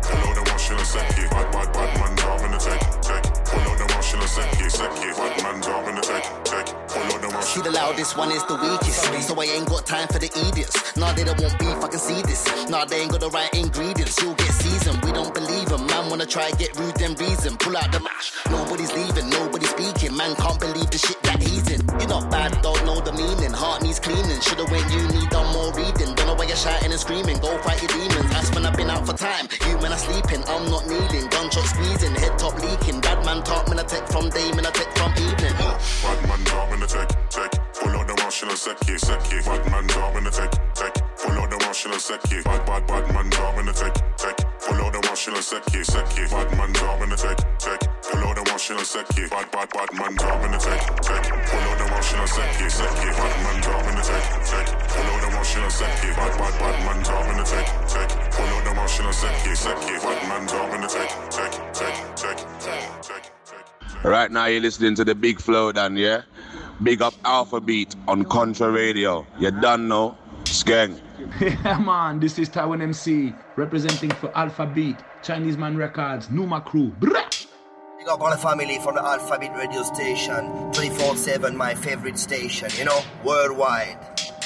[0.01, 1.23] Pull out the machine and seki.
[1.29, 3.23] Bad, bad, bad man in the tech, tech.
[3.45, 5.09] Pull the machine and seki, seki.
[5.13, 6.05] Bad man tech, tech.
[6.05, 6.08] Pull
[7.61, 9.27] the loudest one is the weakest.
[9.27, 10.95] So I ain't got time for the idiots.
[10.97, 12.47] Nah, they don't want beef, I can see this.
[12.69, 14.21] Nah, they ain't got the right ingredients.
[14.21, 15.87] You'll get seasoned, we don't believe believe 'em.
[15.87, 17.57] Man wanna try get rude, then reason.
[17.57, 18.31] Pull out the mash.
[18.49, 20.15] Nobody's leaving, nobody's speaking.
[20.15, 23.51] Man can't believe the shit that You're not bad, don't know the meaning.
[23.51, 24.39] Heart needs cleaning.
[24.41, 26.13] Should've went uni, done more reading.
[26.15, 27.39] Don't know why you're shouting and screaming.
[27.39, 28.29] Go fight your demons.
[28.31, 29.47] That's when I've been out for time.
[29.67, 31.27] You men are sleeping, I'm not kneeling.
[31.29, 33.01] Gunshot squeezing, head top leaking.
[33.01, 35.55] Bad man talk, man, I take from day, man, I take from evening.
[35.57, 37.68] Bad man in the tech, tech.
[38.29, 39.41] Pull out the machine and seki, seki.
[39.41, 40.93] Bad man down in the tech, tech.
[41.17, 42.43] Pull out the machine and seki.
[42.45, 44.37] Bad, bad, bad man down in the tech, tech.
[44.61, 46.29] Pull out the machine and seki, seki.
[46.29, 47.79] Bad man down in the tech, tech.
[48.05, 49.25] Pull out the machine and seki.
[49.33, 51.23] Bad, bad, bad man down in the tech, tech.
[51.49, 53.09] Pull out the machine and seki, seki.
[53.17, 54.67] Bad man down in the tech, tech.
[54.77, 56.09] Pull out the machine and seki.
[56.13, 58.09] Bad, bad, bad man down in the tech, tech.
[58.29, 59.95] Pull out the machine and seki, seki.
[60.05, 63.39] Bad man down in the tech, tech, tech, tech, tech, tech.
[64.03, 66.21] Right now you're listening to the Big Flow Dan, yeah?
[66.81, 69.25] Big up Alpha Beat on Controradio.
[69.37, 70.17] You done know.
[70.49, 70.99] Beats gang.
[71.39, 76.91] Yeah, man, this is Taiwan MC representing for Alpha Beat, Chinese Man Records, Numa Crew.
[76.99, 77.45] Brah!
[77.97, 82.17] Big up all the family from the Alpha Beat radio station, 24 7, my favorite
[82.17, 83.97] station, you know, worldwide.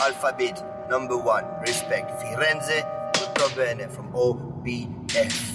[0.02, 1.46] Alpha Beat, number one.
[1.62, 2.10] Respect.
[2.22, 5.53] Firenze, tutto bene from OBF.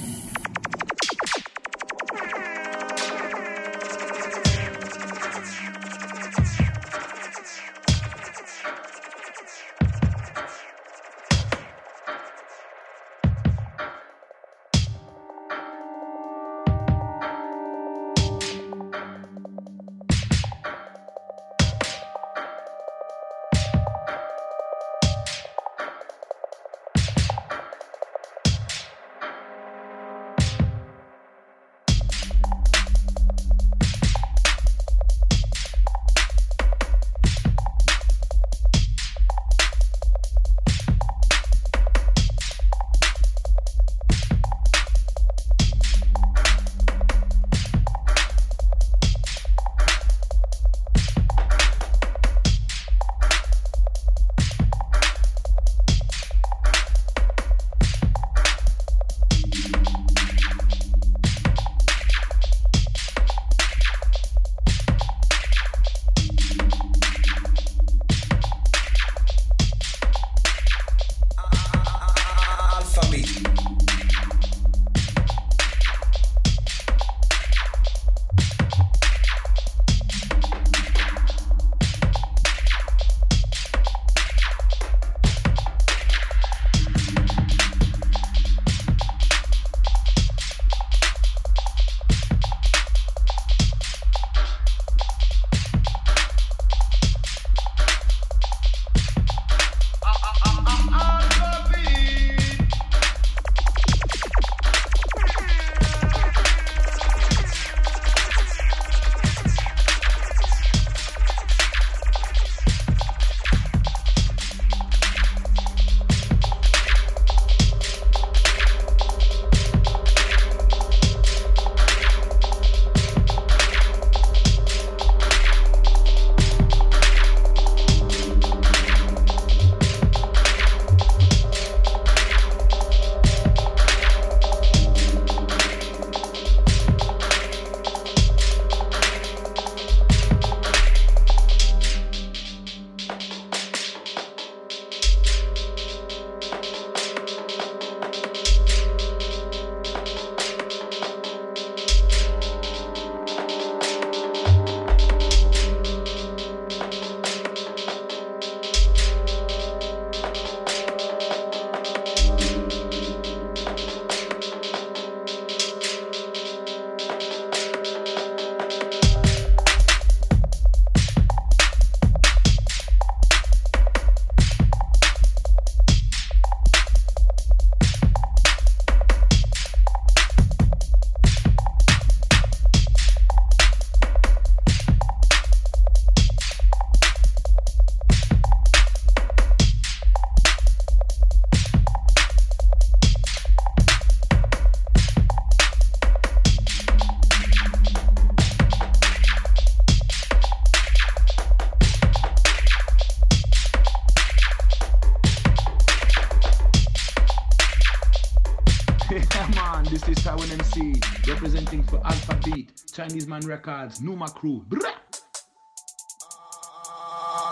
[212.09, 214.63] Alpha Beat, Chinese Man Records, Numa Crew.
[214.65, 214.99] Brah!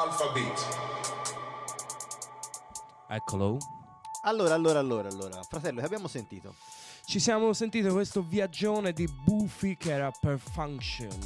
[0.00, 0.58] Alphabet.
[3.06, 3.58] Eccolo.
[4.22, 5.42] Allora, allora, allora, allora.
[5.42, 6.54] Fratello, che abbiamo sentito?
[7.04, 11.18] Ci siamo sentito questo viaggione di Buffy che era Perfunction.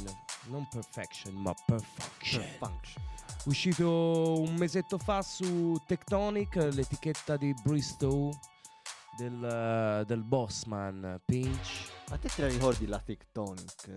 [0.47, 2.41] Non Perfection, ma Perfunction.
[2.41, 3.03] Perfunction.
[3.45, 8.37] Uscito un mesetto fa su Tectonic, l'etichetta di Bristol
[9.17, 11.90] del, eh, del Bossman Pinch.
[12.11, 13.89] Ma te te la ricordi la Tectonic?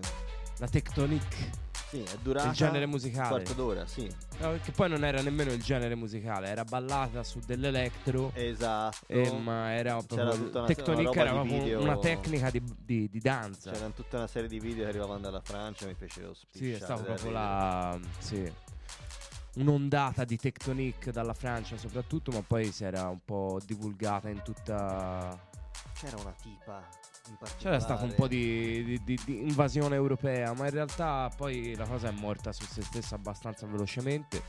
[0.59, 1.51] La Tectonic.
[1.89, 3.23] Sì, è durata Il genere musicale.
[3.23, 4.09] un quarto d'ora, sì.
[4.39, 8.31] No, che poi non era nemmeno il genere musicale, era ballata su dell'electro.
[8.35, 9.05] Esatto.
[9.09, 13.09] Eh, ma era C'era proprio tutta una- Tectonic una era video- una tecnica di, di-
[13.11, 13.71] di danza.
[13.73, 16.73] C'erano tutta una serie di video che arrivavano dalla Francia, mi fecero Sì, spisciare.
[16.75, 17.99] è stato da proprio la.
[18.19, 18.53] Sì.
[19.57, 25.39] Un'ondata di Tectonic dalla Francia soprattutto, ma poi si era un po' divulgata in tutta.
[25.95, 26.83] C'era una tipa.
[27.59, 31.87] C'era stato un po' di, di- di- di invasione europea, ma in realtà poi la
[31.87, 34.43] cosa è morta su se stessa abbastanza velocemente.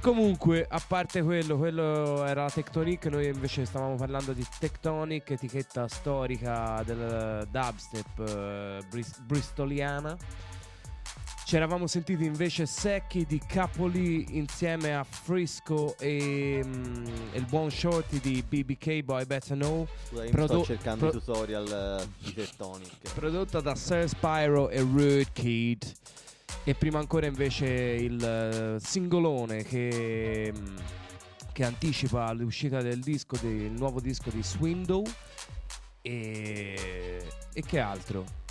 [0.00, 5.88] Comunque, a parte quello, quello era la Tectonic, noi invece stavamo parlando di Tectonic, etichetta
[5.88, 10.16] storica del dubstep eh, bris- bristoliana.
[11.48, 18.20] Ci eravamo sentiti invece secchi di Capoli insieme a Frisco e, mm, il buon shorty
[18.20, 19.86] di BBK Boy Better Know.
[20.08, 23.14] Scusa, io prodo- sto cercando pro- i tutorial eh, di Tectonic.
[23.14, 25.90] prodotta da Sir Spyro e Rude Kid.
[26.64, 30.76] E prima ancora invece il eh, singolone che, mm,
[31.54, 35.02] che anticipa l'uscita del disco, del nuovo disco di Swindow.
[36.02, 38.47] E, e che altro?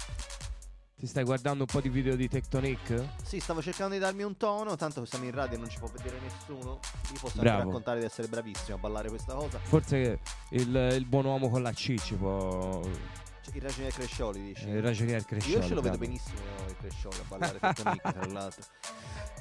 [1.00, 3.10] Ti stai guardando un po' di video di Tectonic?
[3.24, 5.88] Sì, stavo cercando di darmi un tono, tanto siamo in radio e non ci può
[5.88, 6.80] vedere nessuno.
[7.14, 7.58] Io posso Bravo.
[7.58, 9.60] anche raccontare di essere bravissimo a ballare questa cosa.
[9.60, 10.20] Forse
[10.50, 12.82] il, il buon uomo con la C ci può.
[12.82, 14.68] Cioè, il ragionier Crescioli dici?
[14.68, 18.64] Il ragionier Crescioli, Io ce lo vedo benissimo il Crescioli a ballare Tectonic tra l'altro.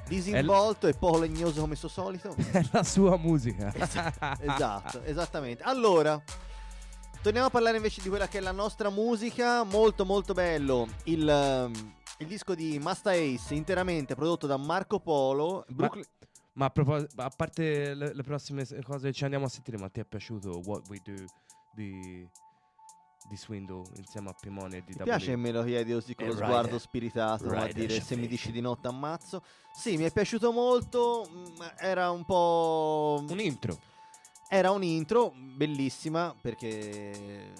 [0.08, 2.36] Disinvolto e poco legnoso come suo solito.
[2.52, 3.72] È la sua musica.
[4.40, 5.62] esatto, esattamente.
[5.62, 6.22] Allora,
[7.26, 9.64] torniamo a parlare invece di quella che è la nostra musica.
[9.64, 10.86] Molto, molto bello.
[11.06, 15.64] Il, ehm, il disco di Masta Ace, interamente prodotto da Marco Polo.
[15.66, 16.06] Ma, Brooklyn-
[16.52, 19.88] ma a, propos- a parte le, le prossime cose che ci andiamo a sentire, ma
[19.88, 21.14] ti è piaciuto What We Do
[21.74, 22.24] di,
[23.28, 26.28] di Swindle insieme a Pimone e di Ti piace che me lo chiedi così con
[26.28, 28.18] lo Eh, sguardo spiritato come a dire se Shafik.
[28.18, 29.42] mi dici di notte ammazzo?
[29.74, 31.28] Sì, mi è piaciuto molto.
[31.28, 33.24] mm, Era un po'.
[33.28, 33.76] Un intro.
[34.48, 37.52] Era un intro bellissima perché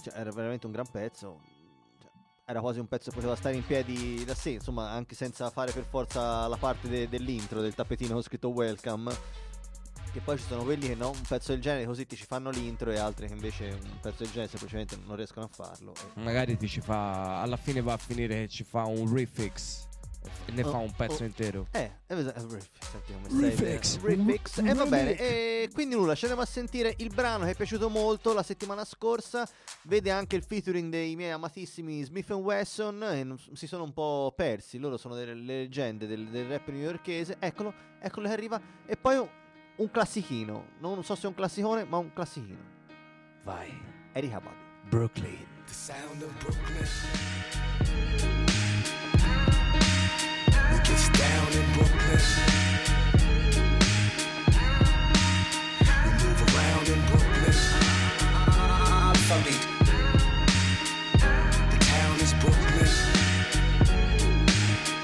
[0.00, 1.40] cioè, era veramente un gran pezzo.
[2.00, 2.10] Cioè,
[2.44, 5.72] era quasi un pezzo che poteva stare in piedi da sé, insomma, anche senza fare
[5.72, 9.12] per forza la parte de- dell'intro, del tappetino con scritto welcome.
[10.12, 12.50] Che poi ci sono quelli che no, un pezzo del genere così ti ci fanno
[12.50, 15.92] l'intro e altri che invece un pezzo del genere semplicemente non riescono a farlo.
[16.14, 17.40] Magari ti ci fa.
[17.40, 19.88] Alla fine va a finire che ci fa un refix.
[20.46, 21.26] E ne Oh, fa un pezzo oh.
[21.26, 21.66] intero.
[21.70, 22.32] Eh, eh, eh,
[23.38, 24.00] Refix.
[24.00, 24.58] Refix.
[24.58, 25.16] E va bene.
[25.16, 28.84] E quindi nulla, ci andiamo a sentire il brano che è piaciuto molto la settimana
[28.84, 29.48] scorsa.
[29.82, 33.02] Vede anche il featuring dei miei amatissimi Smith Wesson.
[33.02, 34.78] E si sono un po' persi.
[34.78, 37.36] Loro sono delle leggende del, del rap newyorkese.
[37.38, 38.60] Eccolo, eccolo che arriva.
[38.86, 39.28] E poi un,
[39.76, 40.68] un classichino.
[40.78, 42.72] Non so se è un classicone, ma un classichino.
[43.44, 43.72] Vai.
[44.12, 44.56] Erika Badu.
[44.88, 45.46] Brooklyn.
[45.66, 48.33] The sound of Brooklyn.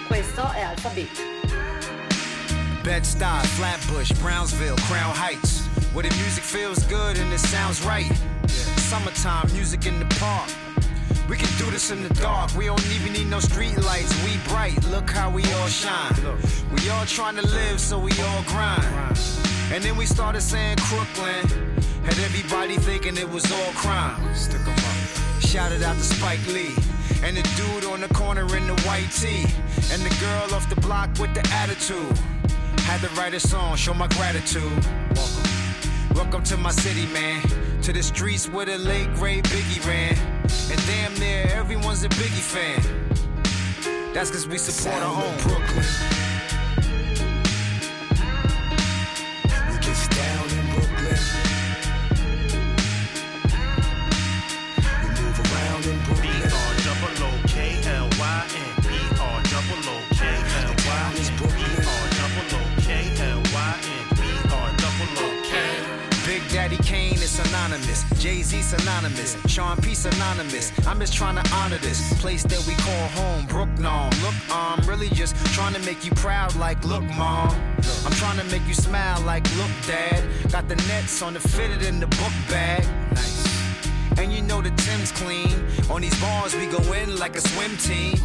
[0.07, 1.23] Questo è Alpha Beat.
[2.83, 5.67] Bed-Stuy, Flatbush, Brownsville, Crown Heights.
[5.93, 8.11] Where the music feels good and it sounds right.
[8.89, 10.70] Summertime music in the park.
[11.29, 12.55] We can do this in the dark.
[12.55, 14.13] We don't even need no street lights.
[14.25, 14.83] We bright.
[14.87, 16.15] Look how we all shine.
[16.75, 18.85] We all trying to live, so we all grind.
[19.73, 21.47] And then we started saying Crooklyn.
[22.05, 24.35] Had everybody thinking it was all crime.
[24.35, 25.43] Stick 'em up.
[25.43, 26.75] Shouted out to Spike Lee.
[27.23, 29.47] And the dude on the corner in the white tee.
[29.93, 32.19] And the girl off the block with the attitude.
[32.89, 34.73] Had to write a song, show my gratitude.
[35.15, 35.50] Welcome.
[36.15, 37.43] Welcome to my city, man.
[37.83, 40.17] To the streets where the late great Biggie ran.
[40.71, 42.81] And damn near everyone's a Biggie fan.
[44.13, 46.20] That's cause we support our own Brooklyn.
[67.89, 68.23] Is synonymous.
[68.23, 69.37] Jay Z synonymous.
[69.47, 70.73] Sean P synonymous.
[70.87, 74.11] I'm just trying to honor this place that we call home, Brooklyn.
[74.23, 77.51] Look, I'm really just trying to make you proud, like, look, mom.
[78.05, 80.23] I'm trying to make you smile, like, look, dad.
[80.51, 82.85] Got the nets on the fitted in the book bag.
[83.15, 84.19] Nice.
[84.19, 85.55] And you know the Tim's clean.
[85.91, 88.17] On these bars, we go in like a swim team.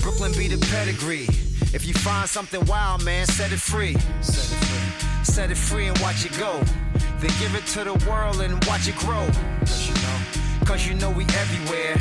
[0.00, 1.28] Brooklyn be the pedigree.
[1.72, 3.96] If you find something wild, man, set it free.
[4.20, 4.69] Set it free.
[5.22, 6.60] Set it free and watch it go.
[7.20, 9.26] Then give it to the world and watch it grow.
[9.60, 11.96] Cause you know, Cause you know we everywhere.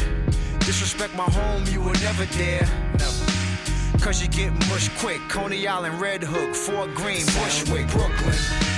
[0.60, 2.68] Disrespect my home, you will never dare.
[2.98, 4.00] Never.
[4.00, 5.20] Cause you get mushed quick.
[5.28, 8.69] Coney Island, Red Hook, Fort Greene, Bushwick, Brooklyn.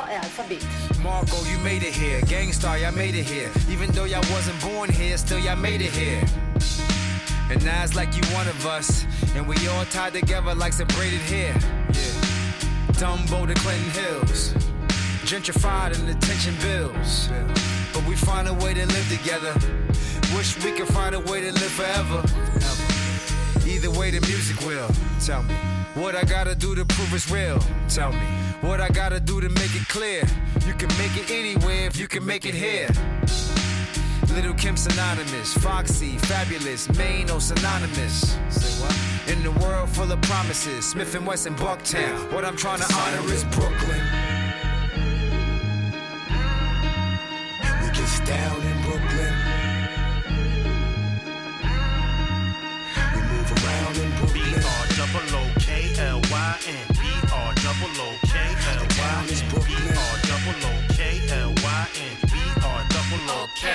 [0.00, 1.02] L'italiano è.
[1.02, 2.20] Marco, you made it here.
[2.22, 3.50] Gang Starr, y'all made it here.
[3.68, 6.22] Even though y'all wasn't born here, still y'all made it here.
[7.50, 9.06] And now it's like you one of us.
[9.34, 11.52] And we all tied together like some braided hair.
[11.52, 12.30] Yeah.
[12.92, 14.54] Dumbo to Clinton Hills.
[15.24, 17.28] Gentrified and attention bills.
[17.92, 19.54] But we find a way to live together.
[20.36, 22.22] Wish we could find a way to live forever.
[23.66, 24.88] Either way, the music will.
[25.20, 25.54] Tell me
[25.94, 27.58] what I gotta do to prove it's real.
[27.88, 28.26] Tell me
[28.60, 30.22] what I gotta do to make it clear?
[30.66, 32.88] You can make it anywhere if you can make it here.
[34.34, 38.36] Little Kim synonymous, Foxy, fabulous, Maine synonymous.
[39.28, 42.32] In the world full of promises, Smith and West and Bucktown.
[42.32, 44.02] What I'm trying to honor is Brooklyn.
[47.82, 49.34] We get down in Brooklyn.
[53.14, 54.52] We move around in Brooklyn.
[54.52, 56.86] B R double O K L Y N.
[56.94, 57.00] B
[57.32, 58.29] R double O K.
[59.20, 59.76] Now it's Brooklyn.
[59.76, 62.16] R double O K L Y N.
[62.32, 63.68] B R double O K.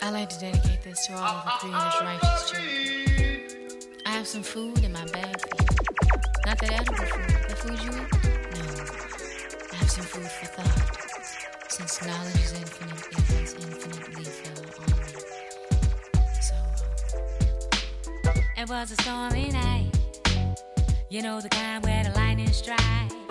[0.00, 2.93] I'd like to dedicate this to all of the 300 righteous children
[4.24, 5.66] have some food in my bag, for you.
[6.46, 8.10] Not that edible food, the food you eat?
[8.56, 8.64] No.
[9.70, 11.70] I have some food for thought.
[11.70, 15.12] Since knowledge is infinite, it has infinitely fell on me.
[16.40, 16.54] So.
[18.30, 19.90] Um, it was a stormy night.
[21.10, 23.23] You know the kind where the lightning strikes.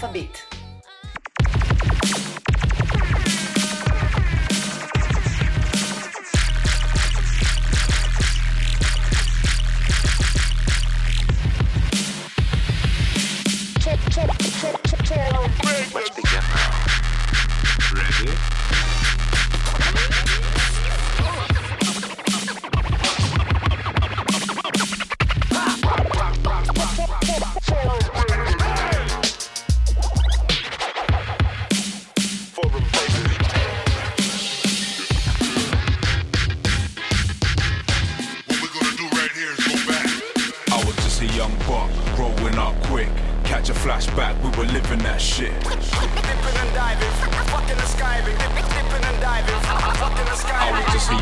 [0.00, 0.29] saber.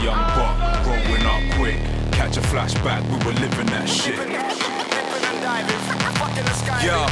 [0.03, 1.79] Young buck, growing up quick.
[2.13, 4.19] Catch a flashback, we were living that shit.
[6.85, 7.07] Yeah.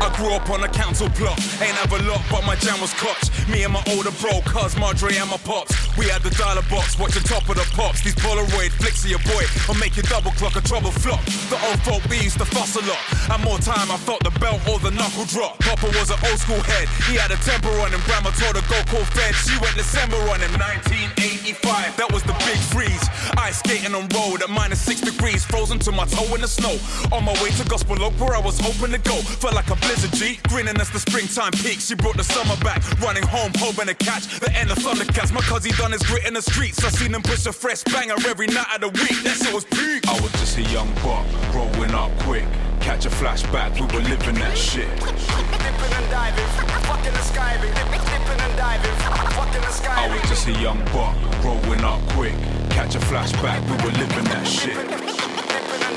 [0.00, 1.38] I grew up on a council block.
[1.60, 3.30] Ain't have a lot, but my jam was clutch.
[3.48, 5.87] Me and my older bro, cuz Marjorie and my pops.
[5.98, 8.06] We had the dialer box, watching top of the pops.
[8.06, 11.18] These Polaroid flicks of your boy, I'll make double clock a trouble flop.
[11.50, 13.02] The old folk, we used to fuss a lot.
[13.34, 15.58] And more time, I felt the belt or the knuckle drop.
[15.58, 18.00] Papa was an old school head, he had a temper on him.
[18.06, 19.34] Grandma told her go call Fed.
[19.42, 21.98] She went December on him, 1985.
[21.98, 23.02] That was the big freeze.
[23.36, 26.78] Ice skating on road at minus six degrees, frozen to my toe in the snow.
[27.10, 29.18] On my way to Gospel Oak, where I was hoping to go.
[29.42, 31.90] Felt like a blizzard G, grinning as the springtime peaks.
[31.90, 35.34] She brought the summer back, running home, hoping to catch the end of Thundercats.
[35.34, 36.84] My cousin he done his grit in the streets.
[36.84, 39.22] I seen him push a fresh banger every night of the week.
[39.24, 40.06] That shit was peak.
[40.06, 42.44] I was just a young buck, growing up quick.
[42.80, 44.88] Catch a flashback, we were living that shit.
[45.00, 46.46] Dipping and diving,
[46.84, 48.96] fucking and skiving, dipping and diving,
[49.32, 52.34] fucking and I was just a young buck, growing up quick.
[52.70, 55.37] Catch a flashback, we were living that shit.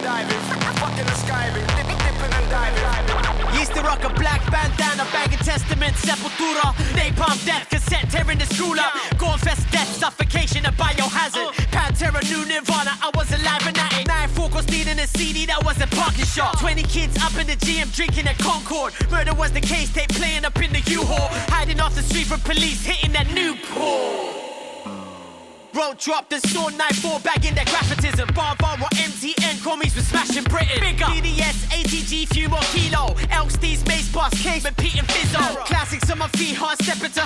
[0.02, 0.32] And
[4.04, 6.74] a black bandana, banging testament, sepultura,
[7.45, 8.93] death, cassette tearing the school up,
[9.72, 11.54] death, suffocation, and biohazard.
[11.70, 13.62] Pantera, new Nirvana, I was alive
[14.99, 16.60] a CD that was a parking shop.
[16.60, 17.56] 20 kids up in the
[17.91, 18.93] drinking Concord.
[19.12, 21.30] Murder was the case, tape playing up in the U-Haul.
[21.49, 24.41] Hiding off the street from police, hitting that Newport.
[25.74, 28.34] Road drop the sword knife fall back in that graphitism.
[28.36, 30.80] Bar bar or MTN chromies with smashing Britain.
[30.80, 33.16] Bigger DDS, ATG, few more kilo.
[33.32, 35.56] Elks, these mace boss, case and Fizzo.
[35.66, 37.24] Classics on my feet, hard step into.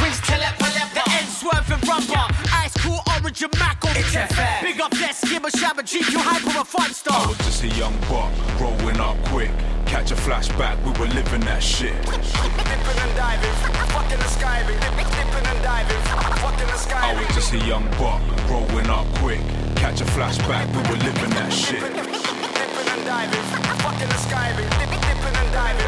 [0.00, 0.54] Wings tell it,
[0.94, 2.26] the end swerve and rumble.
[2.52, 4.62] Ice cool orange and Mac on It's FF.
[4.62, 7.28] Big up that skimmer, shabba, GQ, hyper, a five I star.
[7.28, 9.50] was just a young buck, growing up quick.
[9.90, 12.00] Catch a flashback, we were living that shit.
[12.06, 13.50] Dipping and diving,
[13.90, 16.00] fucking and skiving, dipping and diving,
[16.38, 19.40] fucking and I was just a young buck, growing up quick.
[19.74, 21.80] Catch a flashback, we were living that shit.
[21.80, 23.42] Dipping and diving,
[23.82, 25.86] fucking and skiving, dipping and diving.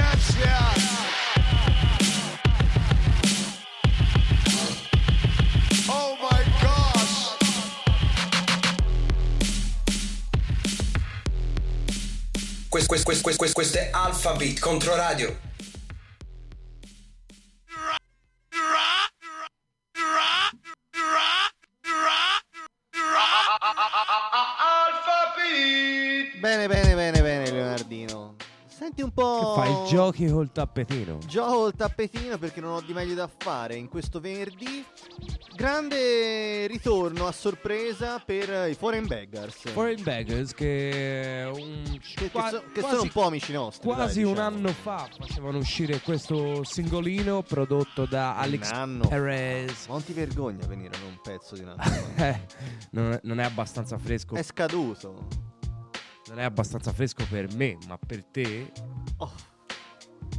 [0.00, 0.89] Yes, yes.
[12.70, 15.36] Questo, questo, questo, questo, questo è Alpha Beat Controradio.
[26.38, 28.36] Bene, bene, bene, bene, Leonardino.
[28.68, 29.54] Senti un po'.
[29.56, 31.18] Fai giochi col tappetino.
[31.26, 34.86] Gioco col tappetino perché non ho di meglio da fare in questo venerdì.
[35.64, 39.68] Grande ritorno a sorpresa per i Foreign Beggars.
[39.72, 43.86] Foreign Beggars che, un, Che- che qua- so- che quasi- sono un po' amici nostri,
[43.92, 44.56] Quasi dai, un diciamo.
[44.56, 49.04] anno fa facevano uscire questo singolino prodotto da Alex Un.
[49.06, 49.86] Perez.
[49.88, 52.46] Ma non ti vergogna venire con un pezzo di un anno?
[52.92, 54.36] Non, è, non è abbastanza fresco.
[54.36, 55.26] È scaduto.
[56.28, 58.72] Non è abbastanza fresco per me, ma per te.
[59.18, 59.30] Oh.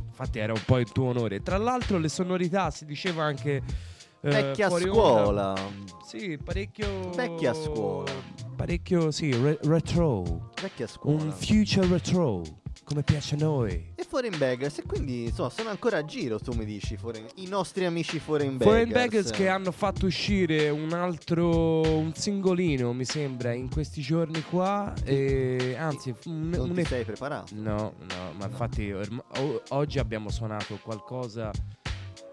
[0.07, 1.41] Infatti era un po' il tuo onore.
[1.43, 3.89] Tra l'altro le sonorità si diceva anche...
[4.23, 5.49] eh, Vecchia fuori scuola.
[5.53, 5.61] onda.
[6.05, 7.09] Sì, parecchio...
[7.11, 8.11] Vecchia scuola.
[8.55, 10.51] Parecchio, sì, re- retro.
[10.61, 11.23] Vecchia scuola.
[11.23, 12.41] Un future retro,
[12.83, 13.93] come piace a noi.
[13.95, 17.47] E Foreign Beggars, e quindi insomma sono ancora a giro, tu mi dici, Foreign- i
[17.47, 18.69] nostri amici Foreign Beggars.
[18.69, 24.43] Foreign Beggars che hanno fatto uscire un altro un singolino mi sembra in questi giorni
[24.43, 27.53] qua e anzi un, Non un ti sei preparato?
[27.55, 31.51] no no ma infatti orm- o- oggi abbiamo suonato qualcosa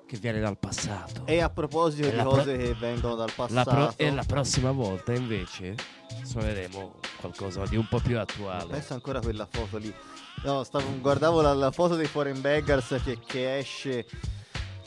[0.08, 1.22] che viene dal passato.
[1.26, 4.10] E a proposito E di la pro- cose che vengono dal La passato, pro- e
[4.10, 5.74] la prossima volta invece
[6.24, 8.70] suoneremo qualcosa di un po' più attuale.
[8.72, 9.94] Pensa ancora a quella foto lì.
[10.44, 14.06] No, stavo, guardavo la, la foto dei Foreign Beggars che, che esce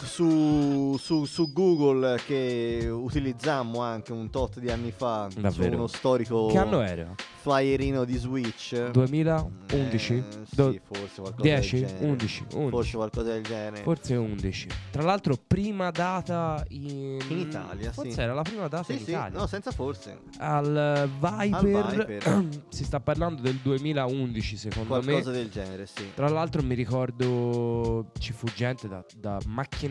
[0.05, 5.75] su, su- su Google che utilizzammo anche un tot di anni fa su Davvero?
[5.75, 7.13] uno storico Che anno era?
[7.41, 10.13] flyerino di Switch 2011?
[10.13, 11.79] Eh, Do- sì, forse qualcosa 10?
[11.79, 12.05] del genere.
[12.05, 12.45] 11?
[12.53, 12.69] 11.
[12.69, 13.81] Forse qualcosa del genere.
[13.83, 14.67] Forse 11.
[14.91, 18.19] Tra l'altro, prima data in, In Italia, forse sì.
[18.19, 19.39] era la prima data Sì, in sì, Italia.
[19.39, 20.19] no, senza forse.
[20.37, 22.47] Al Viper, Viper.
[22.69, 25.01] si sta parlando del 2011, secondo me.
[25.03, 26.11] Qualcosa del genere, sì.
[26.13, 29.39] Tra l'altro, mi ricordo ci fu gente da, da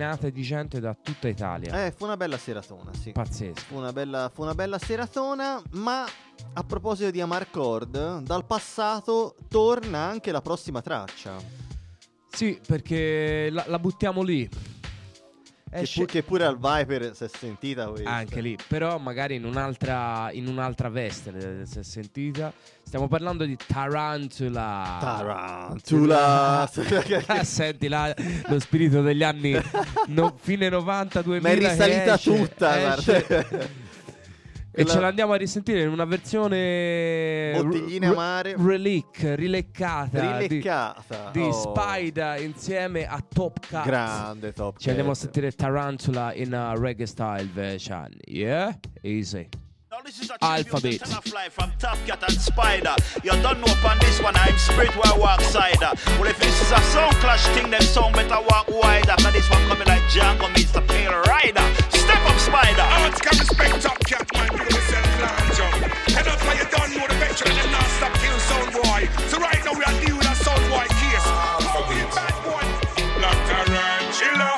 [0.00, 1.84] macchinate di gente da tutta Italia.
[1.84, 3.12] Eh, fu una bella seratona, sì.
[3.12, 3.60] Pazzesco.
[3.60, 6.06] Fu una bella, fu una bella seratona, ma
[6.54, 11.36] a proposito di Amarcord, dal passato torna anche la prossima traccia.
[12.30, 14.48] Sì, perché la, la buttiamo lì.
[15.70, 18.10] Che, Esce- pu- che pure al Viper si è sentita questa.
[18.10, 22.52] Anche lì, però magari in un'altra, in un'altra veste le- si è sentita.
[22.82, 24.96] Stiamo parlando di Tarantula.
[25.00, 26.68] Tarantula.
[27.26, 28.12] Ah, Senti là,
[28.46, 29.56] lo spirito degli anni
[30.08, 33.88] no- fine 90 2000 Ma è risalita che esce- tutta, esce-.
[34.72, 38.54] E ce l'andiamo a risentire in una versione Bottigline re- amare.
[38.56, 41.30] relic, rileccata, di- Rileccata.
[41.32, 41.52] di, Oh.
[41.52, 43.84] Spider insieme a Top Cat.
[43.84, 45.22] Grande Top Ci andiamo a Cat.
[45.22, 48.08] sentire Tarantula in a reggae style version.
[48.26, 48.72] Yeah?
[49.02, 49.48] Easy.
[50.38, 50.98] Alphabet.
[51.02, 52.94] Ten a fly from Top Cat and Spider.
[53.22, 55.92] You don't know upon this one, I'm spirit where I walk cider.
[56.18, 59.14] Well, if this is a sound clash thing, then sound better walk wider.
[59.18, 61.60] Cause this one coming like Django meets the Pale Rider.
[61.90, 62.80] Step up, Spider.
[62.80, 64.24] I want to come respect top cat,
[65.30, 65.74] line jump.
[66.14, 69.00] Head up like you don't know the veteran and not stop kill sound boy.
[69.30, 71.26] So right now we are dealing with a sound boy case.
[71.26, 72.64] Oh, you bad boy.
[73.18, 74.50] Black tarantula.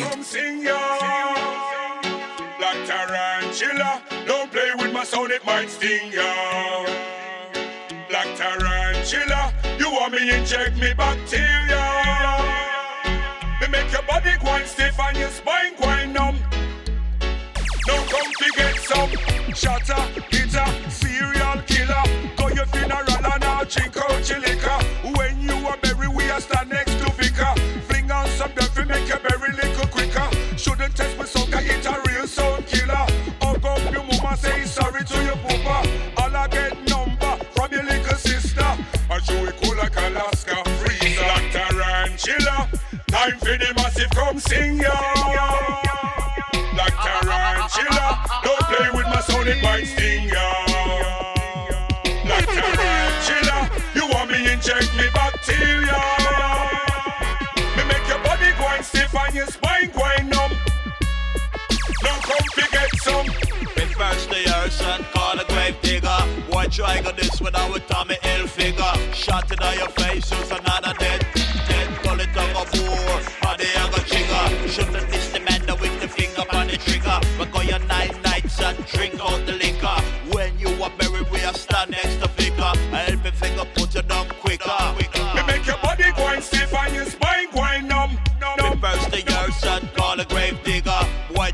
[0.00, 0.62] Come sing.
[2.58, 4.02] Black tarantula.
[4.26, 6.86] Don't play with my sound, it might sting yo.
[8.08, 9.52] Black tarantula.
[9.78, 11.84] You want me to inject me bacteria.
[13.60, 16.36] Me make your body quite stiff and your spine quite numb.
[18.10, 19.10] Come to get some
[19.54, 22.04] shatter, hitter, serial killer.
[22.36, 24.78] Go your funeral and I'll drink out your liquor.
[25.16, 27.54] When you are buried, we are stand next to Vicar.
[27.86, 30.28] Fling on some dirt to make your bury little quicker.
[30.56, 33.06] Shouldn't test me so can it a real sound killer.
[33.40, 35.88] Hug up your mama, say sorry to your papa.
[36.16, 38.60] All I get number from your little sister.
[39.08, 41.22] I show it cool like Alaska freezer.
[41.22, 42.68] Like tarantula.
[43.06, 44.90] Time for the massive come sing ya.
[44.90, 45.89] Like
[49.50, 50.48] it might sting ya.
[52.24, 52.48] Like.
[53.94, 55.98] You want me inject me bacteria.
[57.76, 60.52] Me make your body going stiff and your spine going numb.
[62.02, 63.26] Don't come forget some.
[63.74, 66.20] Big first the earth and call a grave digger.
[66.50, 68.94] Boy, try this without a Tommy Hill figure.
[69.12, 70.94] Shot it on your face, use another.
[70.98, 71.19] Dead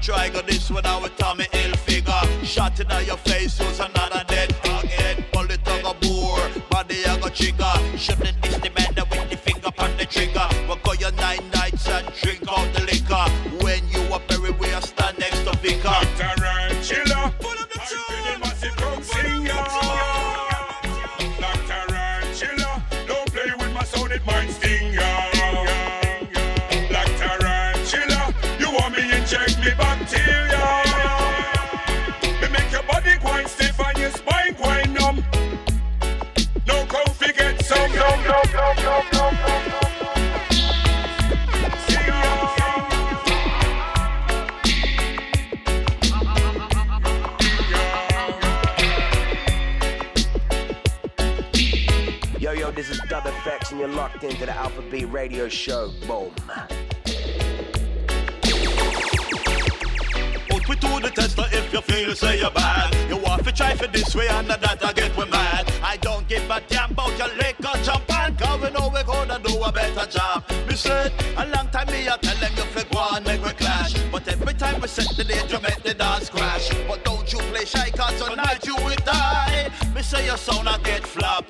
[0.07, 2.45] try got this without a Tommy Hill figure.
[2.45, 4.16] Shot it on your face, use another
[55.47, 56.33] Boom.
[60.49, 62.93] Put me to the tester if you feel say you're bad.
[63.09, 65.73] You want to try for this way and that I get we mad.
[65.85, 69.39] I don't give a damn about your liquor jump and cause we know we're gonna
[69.39, 70.43] do a better job.
[70.69, 73.95] Me said a long time me I tell them you go and make we clash.
[74.11, 76.71] But every time we set the date you make the dance crash.
[76.89, 79.71] But don't you play shy cause tonight you will die.
[79.95, 81.46] Me say your sound I get flop.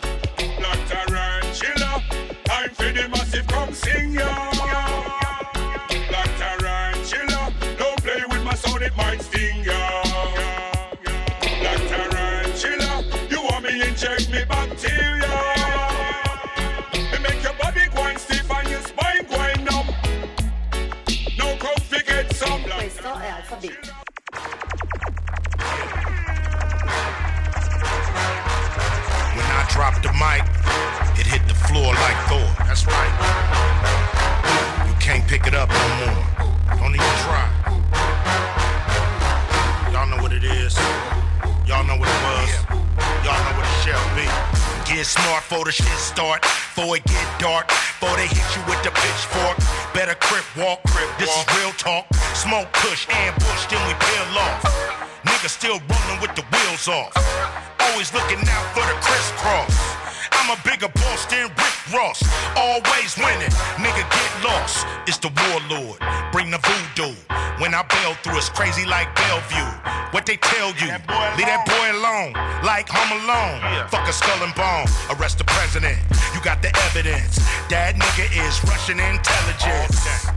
[68.46, 69.70] It's crazy like Bellevue.
[70.14, 70.86] What they tell you?
[71.34, 72.30] Leave that boy alone.
[72.62, 73.58] Like Home Alone.
[73.90, 74.86] Fuck a skull and bone.
[75.10, 75.98] Arrest the president.
[76.30, 77.42] You got the evidence.
[77.74, 80.30] That nigga is Russian intelligence.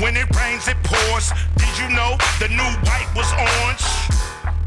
[0.00, 1.36] When it rains, it pours.
[1.60, 3.84] Did you know the new white was orange?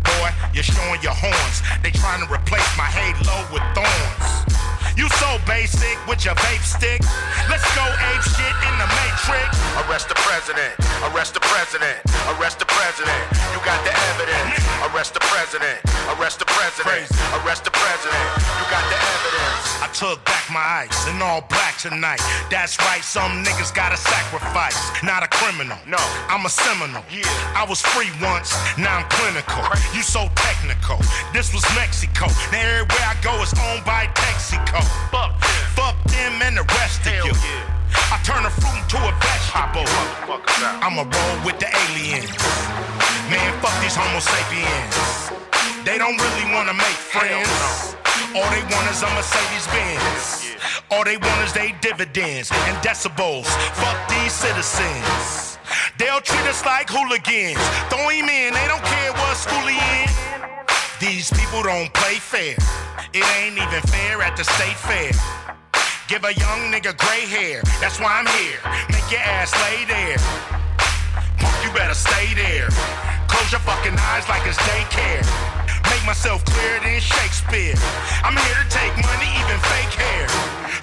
[0.06, 1.66] Boy, you're showing your horns.
[1.82, 4.54] They trying to replace my halo with thorns.
[4.94, 7.02] You so basic with your vape stick.
[7.50, 9.58] Let's go ape shit in the matrix.
[9.82, 10.78] Arrest the president.
[11.10, 11.98] Arrest the president.
[12.38, 13.22] Arrest the president.
[13.54, 14.60] You got the evidence.
[14.90, 15.80] Arrest the president.
[16.18, 17.08] Arrest the president.
[17.42, 18.26] Arrest the president.
[18.60, 19.64] You got the evidence.
[19.82, 22.22] I took back my ice in all black tonight.
[22.50, 24.78] That's right, some niggas gotta sacrifice.
[25.04, 25.78] Not a criminal.
[25.88, 27.04] No, I'm a Seminole.
[27.10, 27.24] Yeah.
[27.56, 29.64] I was free once, now I'm clinical.
[29.96, 30.98] You so technical.
[31.34, 32.28] This was Mexico.
[32.52, 34.82] Now everywhere I go is owned by Texaco.
[35.12, 35.50] Fuck, them.
[35.78, 37.34] fuck them and the rest of you.
[38.12, 39.88] I turn a fruit into a vegetable.
[40.82, 42.32] I'ma roll with the aliens.
[43.30, 45.32] Man, fuck these Homo sapiens.
[45.86, 47.96] They don't really wanna make friends.
[48.36, 50.56] All they want is a Mercedes Benz.
[50.92, 53.46] All they want is they dividends and decibels.
[53.78, 55.60] Fuck these citizens.
[55.98, 57.60] They'll treat us like hooligans.
[57.90, 60.10] Throw him in, they don't care what school he in.
[61.00, 62.56] These people don't play fair.
[63.14, 65.12] It ain't even fair at the state fair.
[66.08, 67.64] Give a young nigga gray hair.
[67.80, 68.60] That's why I'm here.
[68.92, 70.20] Make your ass lay there.
[71.64, 72.68] You better stay there.
[73.32, 75.24] Close your fucking eyes like it's daycare.
[75.88, 77.80] Make myself clearer than Shakespeare.
[78.20, 80.28] I'm here to take money, even fake hair.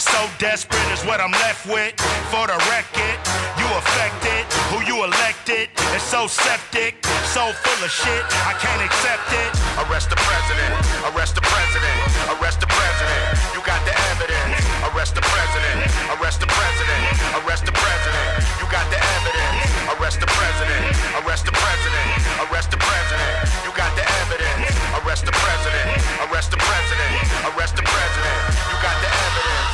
[0.00, 1.92] So desperate is what I'm left with.
[2.32, 3.20] For the record,
[3.60, 4.48] you affected.
[4.72, 6.96] Who you elected is so septic,
[7.28, 8.24] so full of shit.
[8.48, 9.52] I can't accept it.
[9.84, 10.72] Arrest the president.
[11.12, 11.98] Arrest the president.
[12.40, 13.36] Arrest the president.
[13.52, 14.59] You got the evidence.
[15.00, 15.80] Arrest the president.
[16.12, 17.00] Arrest the president.
[17.40, 18.28] Arrest the president.
[18.60, 19.64] You got the evidence.
[19.96, 20.92] Arrest the president.
[21.24, 22.20] Arrest the president.
[22.44, 23.32] Arrest the president.
[23.64, 24.76] You got the evidence.
[25.00, 25.88] Arrest the president.
[26.28, 27.16] Arrest the president.
[27.48, 28.36] Arrest the president.
[28.68, 29.72] You got the evidence.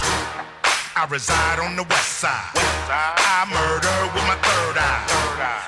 [0.95, 2.55] I reside on the west side.
[2.87, 5.11] I murder with my third eye.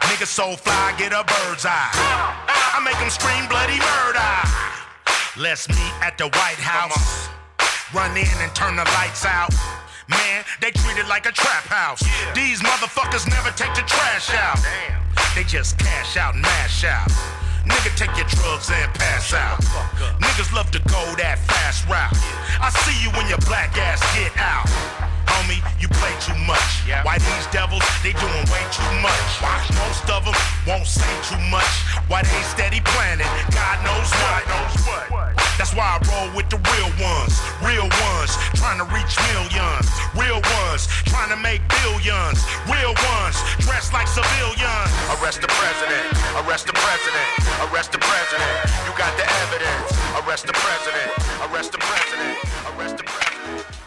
[0.07, 1.91] Niggas so fly, get a bird's eye.
[2.47, 4.31] I make them scream bloody murder.
[5.35, 7.27] Let's meet at the White House.
[7.95, 9.49] Run in and turn the lights out.
[10.09, 12.05] Man, they treat it like a trap house.
[12.35, 14.59] These motherfuckers never take the trash out.
[15.35, 17.09] They just cash out and mash out.
[17.65, 19.61] Nigga, take your drugs and pass out.
[20.21, 22.13] Niggas love to go that fast route.
[22.61, 25.08] I see you when your black ass get out.
[25.39, 26.83] Homie, you play too much.
[27.07, 29.23] Why these devils, they doing way too much.
[29.39, 29.55] Why
[29.87, 30.35] Most of them
[30.67, 31.71] won't say too much.
[32.11, 34.43] Why they steady planning, God knows what.
[35.55, 37.39] That's why I roll with the real ones.
[37.63, 39.87] Real ones, trying to reach millions.
[40.19, 42.43] Real ones, trying to make billions.
[42.67, 44.91] Real ones, dressed like civilians.
[45.23, 46.03] Arrest the president.
[46.43, 47.29] Arrest the president.
[47.71, 48.55] Arrest the president.
[48.87, 49.87] You got the evidence.
[50.19, 51.11] Arrest the president.
[51.47, 52.35] Arrest the president.
[52.75, 53.78] Arrest the president.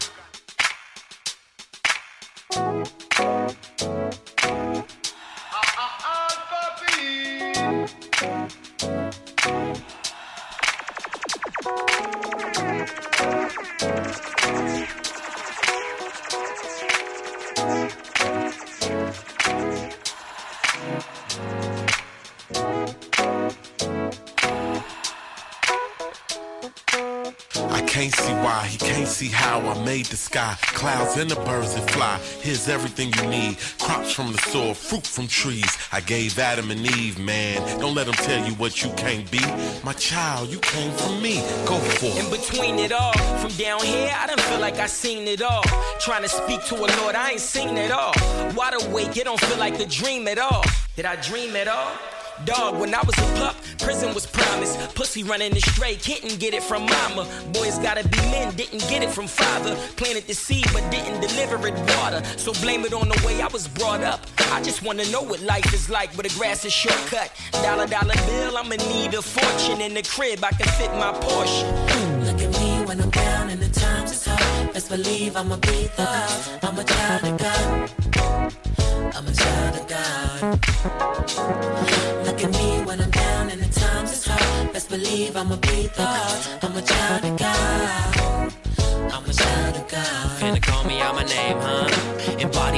[30.31, 30.55] Sky.
[30.61, 32.17] Clouds and the birds that fly.
[32.41, 33.57] Here's everything you need.
[33.79, 35.71] Crops from the soil, fruit from trees.
[35.91, 37.57] I gave Adam and Eve, man.
[37.79, 39.43] Don't let them tell you what you can't be.
[39.83, 41.35] My child, you came from me.
[41.65, 42.23] Go for it.
[42.23, 45.63] In between it all, from down here, I don't feel like I seen it all.
[45.99, 48.13] Trying to speak to a Lord, I ain't seen it all.
[48.55, 50.63] Wide awake, it don't feel like a dream at all.
[50.95, 51.91] Did I dream at all?
[52.45, 54.95] Dog, when I was a pup, prison was promised.
[54.95, 57.27] Pussy running astray, couldn't get it from mama.
[57.53, 59.75] Boys gotta be men, didn't get it from father.
[59.95, 62.21] Planted the seed, but didn't deliver it water.
[62.37, 64.21] So blame it on the way I was brought up.
[64.51, 67.31] I just wanna know what life is like where the grass is shortcut.
[67.51, 70.43] Dollar dollar bill, I'ma need a fortune in the crib.
[70.43, 71.67] I can fit my portion.
[72.25, 74.73] Look at me when I'm down and the times is hard.
[74.73, 76.07] Best believe I'm a beat the.
[76.63, 77.89] I'm a child of God.
[79.15, 80.59] I'm a child of God.
[84.81, 86.07] Best believe I'm a beat the.
[86.63, 88.53] I'm a child of God.
[89.13, 90.39] I'm a child of God.
[90.39, 92.20] Finna call me out my name, huh?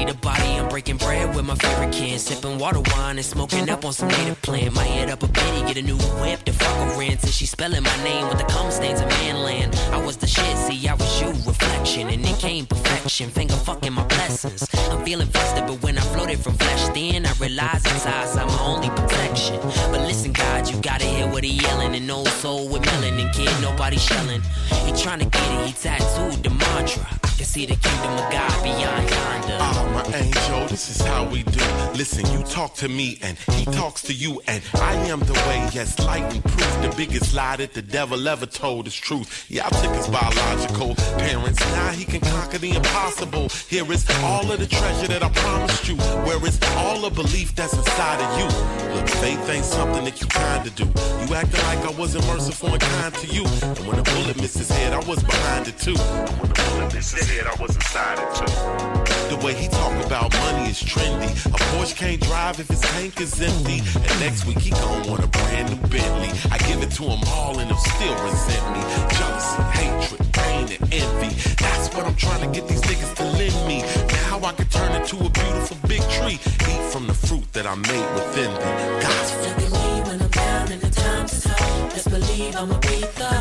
[0.06, 2.20] The body, I'm breaking bread with my favorite kin.
[2.20, 4.76] Sipping water wine and smoking up on some native plant.
[4.76, 7.24] Might hit up a bitty, get a new whip to fuck a rent.
[7.24, 9.74] And she spelling my name with the cum stains of manland.
[9.92, 12.10] I was the shit, see, I was you, reflection.
[12.10, 14.68] And it came perfection, finger fucking my blessings.
[14.92, 18.60] I'm feeling festive, but when I floated from flesh, thin, I realized eyes are my
[18.62, 19.60] only protection.
[19.92, 21.96] But listen, God, you gotta hear what he yelling.
[21.96, 24.42] An old soul with melanin, kid, nobody shelling.
[24.86, 27.08] He tryna get it, he tattooed the mantra.
[27.24, 29.58] I can see the kingdom of God beyond yonder.
[29.60, 31.64] Ah, my angel, this is how we do.
[31.94, 35.70] Listen, you talk to me and he talks to you, and I am the way,
[35.74, 36.82] yes, light and proof.
[36.82, 39.50] The biggest lie that the devil ever told is truth.
[39.50, 43.50] Y'all took his biological parents, now he can conquer the impossible.
[43.70, 45.96] Here is all of the treasure that I promised you.
[46.26, 48.48] Where is all the belief that's inside of you?
[48.96, 50.86] Look, faith ain't something that you kinda do.
[51.26, 53.46] You acting like I wasn't merciful and kind to you.
[53.62, 55.96] And when a bullet missed his head, I was behind it too.
[55.98, 59.36] And when the bullet missed his head, I was inside it too.
[59.36, 61.32] The way he talk about money is trendy.
[61.48, 63.80] A Porsche can't drive if his tank is empty.
[63.96, 66.32] And next week he gon' want a brand new Bentley.
[66.52, 68.82] I give it to him all and he'll still resent me.
[69.18, 71.32] Jealousy, hatred, pain, and envy.
[71.64, 73.80] That's what I'm trying to get these niggas to lend me.
[74.20, 76.38] Now I can turn it to a beautiful big tree.
[76.72, 78.84] Eat from the fruit that I made within thee.
[79.06, 79.32] God's
[79.76, 81.46] me when I'm down and the times is.
[81.94, 83.34] Best believe I'm a beat the.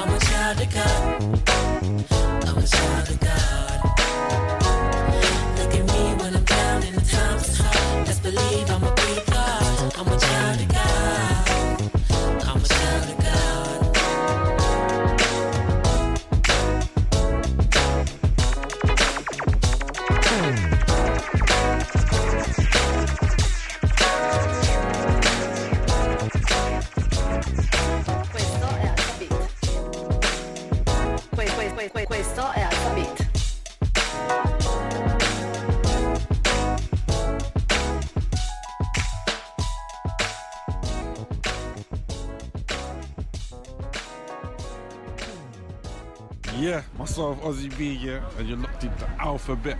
[0.00, 1.04] I'm a child of God.
[2.48, 3.25] I'm a child of God.
[46.66, 49.76] Yeah, myself, Ozzy B, yeah, and you're locked into Alpha Beat.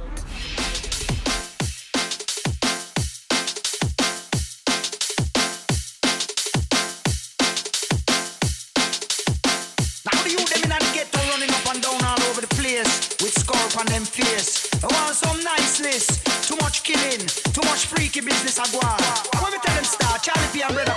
[10.07, 13.19] Now the youth them inna the ghetto running up and down all over the place
[13.21, 14.71] with scarf on them face.
[14.85, 19.43] I want some niceness, too much killing, too much freaky business I go on.
[19.43, 20.95] Want me tell them start Charlie P and brother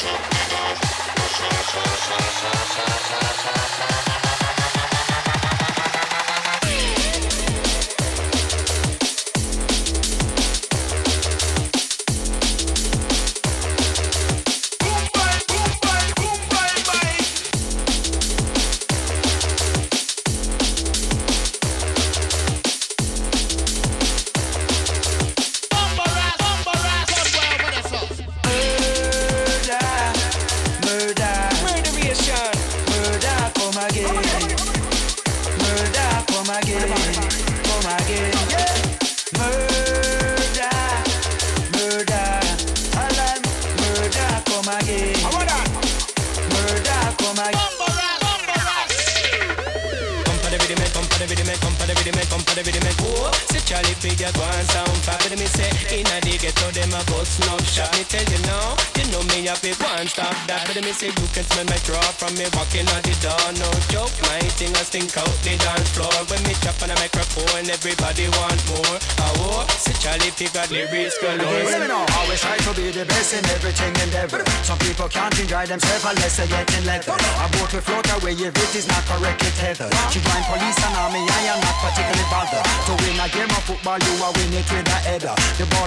[0.00, 2.99] Sa sa sa sa sa sa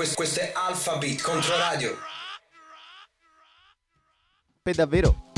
[0.00, 1.94] questo, questo, è Alphabet Controradio.
[4.62, 5.30] Per davvero?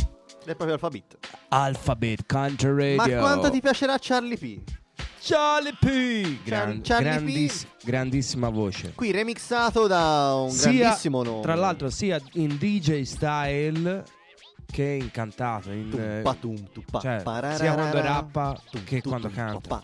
[0.45, 1.19] È proprio Alphabet.
[1.49, 3.17] Alphabet Country Radio.
[3.17, 4.63] Ma quanto ti piacerà Charlie P?
[5.21, 6.43] Charlie P.
[6.45, 7.13] Gran- Charlie P.
[7.15, 8.93] grandiss- grandissima voce.
[8.95, 11.43] Qui remixato da un Sia- grandissimo nome.
[11.43, 14.05] Tra l'altro sia in DJ style
[14.71, 15.73] che in cantato.
[15.73, 17.19] In, Tumpa tum, tumpa, cioè,
[17.57, 19.69] sia quando rappa tum, che tum, quando tum, canta.
[19.69, 19.83] pa,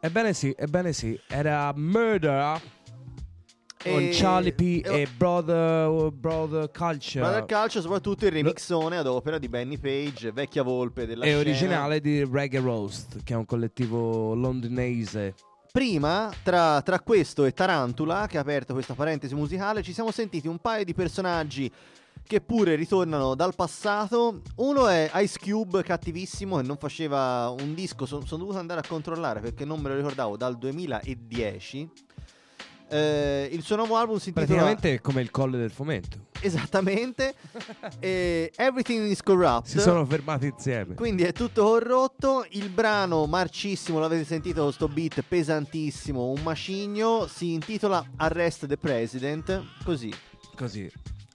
[0.00, 1.18] Ebbene sì, ebbene sì.
[1.28, 2.60] Era Murder
[3.82, 7.20] con E- Charlie P e- e Brother, Brother Culture.
[7.24, 11.40] Brother Calcio, soprattutto il remixone ad opera di Benny Page, vecchia volpe della è scena.
[11.40, 15.34] originale di Reggae Roast, che è un collettivo londinese.
[15.72, 20.48] Prima, tra, tra questo e Tarantula, che ha aperto questa parentesi musicale, ci siamo sentiti
[20.48, 21.72] un paio di personaggi
[22.26, 24.42] che pure ritornano dal passato.
[24.56, 29.40] Uno è Ice Cube, cattivissimo, che non faceva un disco, sono dovuto andare a controllare
[29.40, 31.90] perché non me lo ricordavo, dal 2010.
[32.92, 34.46] Eh, il suo nuovo album si intitola...
[34.46, 36.26] Praticamente è come il colle del fomento.
[36.40, 37.34] Esattamente.
[38.00, 39.68] e Everything is Corrupt.
[39.68, 40.94] Si sono fermati insieme.
[40.94, 42.44] Quindi è tutto corrotto.
[42.50, 47.28] Il brano marcissimo, l'avete sentito sto beat pesantissimo, un macigno.
[47.28, 49.62] Si intitola Arrest the President.
[49.84, 50.12] Così.
[50.56, 50.90] Così.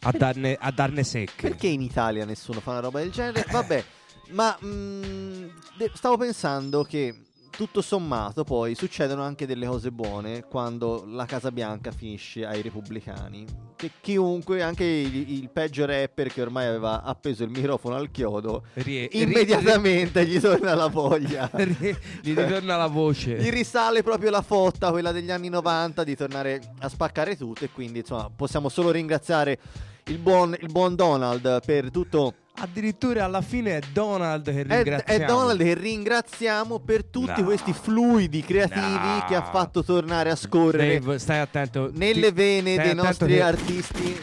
[0.07, 1.49] A darne, a darne secche.
[1.49, 3.43] Perché in Italia nessuno fa una roba del genere?
[3.49, 3.83] Vabbè,
[4.29, 7.15] ma mm, de- stavo pensando che
[7.55, 13.45] tutto sommato poi succedono anche delle cose buone quando la Casa Bianca finisce ai repubblicani.
[13.75, 18.63] Che chiunque, anche il, il peggio rapper che ormai aveva appeso il microfono al chiodo,
[18.73, 21.49] Rie- immediatamente gli torna la voglia.
[21.55, 23.37] ri- gli ritorna la voce.
[23.37, 27.65] Gli risale proprio la fotta, quella degli anni 90, di tornare a spaccare tutto.
[27.65, 29.59] E quindi, insomma, possiamo solo ringraziare
[30.05, 32.33] il buon, il buon Donald per tutto.
[32.57, 35.23] Addirittura alla fine è Donald che È, ringraziamo.
[35.23, 37.43] è Donald che ringraziamo per tutti No.
[37.43, 39.25] questi fluidi creativi No.
[39.27, 41.89] che ha fatto tornare a scorrere Dave, stai attento.
[41.93, 44.21] nelle Ti- vene dei nostri che artisti.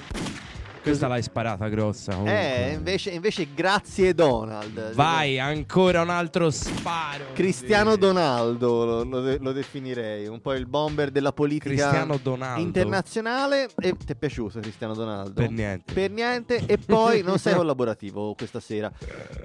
[0.83, 2.11] Questa l'hai sparata grossa.
[2.13, 2.67] comunque.
[2.67, 4.95] Eh, invece, invece grazie Donald.
[4.95, 7.27] Vai, ancora un altro sparo.
[7.35, 12.61] Cristiano Donaldo lo, lo lo definirei, un po' il bomber della politica Cristiano Donaldo.
[12.61, 13.69] internazionale.
[13.79, 15.35] E ti è piaciuto Cristiano Donaldo?
[15.35, 15.93] Per niente.
[15.93, 16.65] Per niente.
[16.67, 18.91] E poi non sei collaborativo questa sera.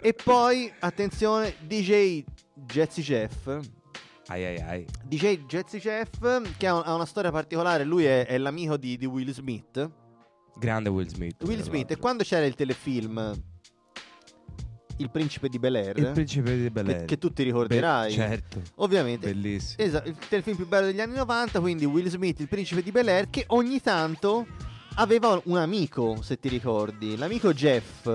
[0.01, 2.23] E poi, attenzione, DJ
[2.53, 3.47] Jazzy Jeff.
[4.29, 4.85] Ai ai ai.
[5.03, 7.83] DJ Jazzy Jeff, che ha, ha una storia particolare.
[7.83, 9.89] Lui è, è l'amico di, di Will Smith.
[10.59, 11.43] Grande Will Smith.
[11.43, 13.33] Will Smith, e quando c'era il telefilm
[14.99, 17.05] Il principe di Bel Air, Il principe di Bel che, Air.
[17.05, 18.61] che tu ti ricorderai, Be- certo.
[18.77, 19.27] ovviamente.
[19.31, 19.83] Bellissimo.
[19.87, 23.07] Esatto, il telefilm più bello degli anni 90, quindi Will Smith, il principe di Bel
[23.07, 24.47] Air, che ogni tanto
[24.95, 28.09] aveva un amico, se ti ricordi, l'amico Jeff,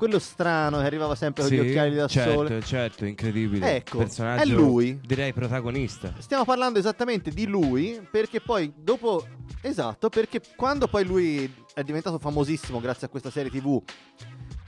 [0.00, 2.62] quello strano che arrivava sempre con Sì, gli occhiali da certo, sole.
[2.62, 3.76] certo, incredibile.
[3.76, 4.98] Ecco, Personaggio, è lui.
[5.04, 6.14] Direi protagonista.
[6.20, 9.26] Stiamo parlando esattamente di lui perché poi dopo
[9.60, 13.78] esatto, perché quando poi lui è diventato famosissimo grazie a questa serie TV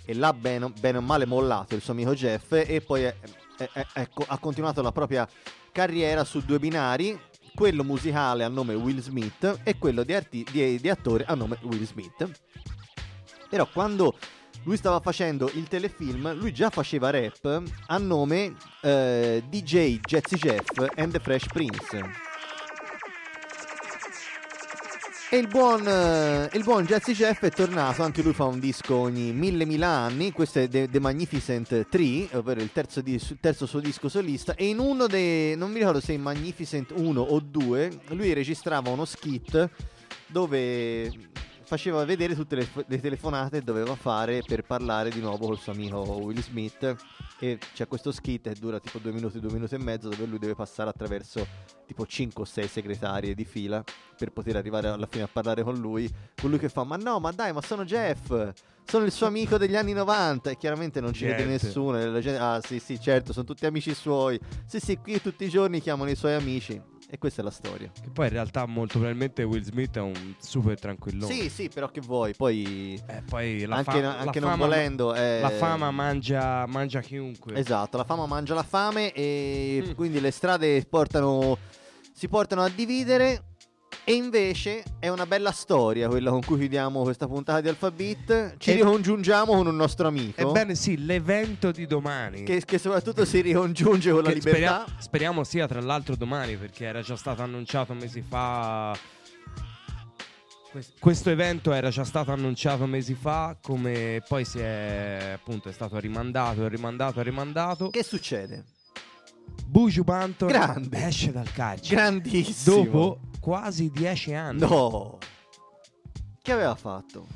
[0.04, 3.16] e l'ha bene, bene o male mollato il suo amico Jeff e poi è-
[3.56, 5.26] è- è- ecco, ha continuato la propria
[5.72, 7.18] carriera su due binari,
[7.54, 11.56] quello musicale a nome Will Smith e quello di, arti- di- di attore a nome
[11.62, 12.30] Will Smith.
[13.48, 14.14] Però quando
[14.64, 20.68] lui stava facendo il telefilm, lui già faceva rap a nome eh, DJ Jazzy Jeff
[20.97, 22.30] and the Fresh Prince.
[25.30, 28.97] E il buon, eh, il buon Jazzy Jeff è tornato, anche lui fa un disco
[28.97, 33.64] ogni mille mila anni, questo è The, The Magnificent 3, ovvero il terzo, dis- terzo
[33.64, 37.40] suo disco solista, e in uno dei, non mi ricordo se in Magnificent 1 o
[37.40, 39.70] 2, lui registrava uno skit
[40.26, 41.10] dove
[41.73, 45.73] faceva vedere tutte le, le telefonate che doveva fare per parlare di nuovo col suo
[45.73, 46.94] amico Will Smith
[47.39, 50.39] e c'è questo skit che dura tipo due minuti, due minuti e mezzo dove lui
[50.39, 51.47] deve passare attraverso
[51.86, 53.82] tipo 5 o 6 segretarie di fila
[54.19, 56.07] per poter arrivare alla fine a parlare con lui
[56.39, 58.53] con lui che fa ma no ma dai ma sono Jeff
[58.85, 61.65] sono il suo amico degli anni 90 e chiaramente non ci vede Niente.
[61.65, 65.44] nessuno la gente, ah sì sì certo sono tutti amici suoi sì sì qui tutti
[65.44, 68.64] i giorni chiamano i suoi amici e questa è la storia Che poi in realtà
[68.64, 71.30] molto probabilmente Will Smith è un super tranquillone.
[71.30, 74.64] sì sì però che vuoi poi Eh, poi la anche, fa- anche la non fama-
[74.66, 77.55] volendo eh, La fama mangia, mangia chiunque.
[77.56, 79.93] Esatto, la fama mangia la fame e Mm.
[79.93, 81.59] quindi le strade portano,
[82.14, 83.43] si portano a dividere.
[84.05, 88.57] E invece è una bella storia quella con cui chiudiamo questa puntata di Alphabet.
[88.59, 90.41] Ci E- ricongiungiamo con un nostro amico.
[90.41, 92.43] Ebbene sì, l'evento di domani.
[92.43, 94.57] Che, che soprattutto si ricongiunge con la Che libertà.
[94.59, 98.97] speria- speriamo sia tra l'altro domani perché era già stato annunciato mesi fa.
[100.73, 105.73] Quest- Questo evento era già stato annunciato mesi fa, come poi si è appunto è
[105.73, 107.91] stato rimandato, rimandato, rimandato.
[107.91, 108.65] Che succede?
[109.65, 111.95] Buju Banton esce dal carcere.
[111.95, 112.77] Grandissimo.
[112.85, 114.60] Dopo quasi dieci anni.
[114.60, 115.19] No.
[116.40, 117.27] Che aveva fatto?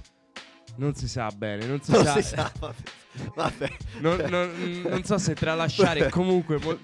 [0.77, 2.13] Non si sa bene, non si Non sa.
[2.15, 2.75] si sa, vabbè.
[3.35, 3.73] Vabbè.
[4.01, 6.11] Non, non- non so se tralasciare Vabbè.
[6.13, 6.59] comunque.
[6.63, 6.79] mo-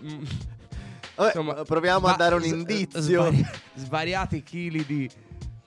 [1.15, 3.01] Vabbè, proviamo a dare un s- indizio.
[3.01, 5.11] svari- svariati chili di.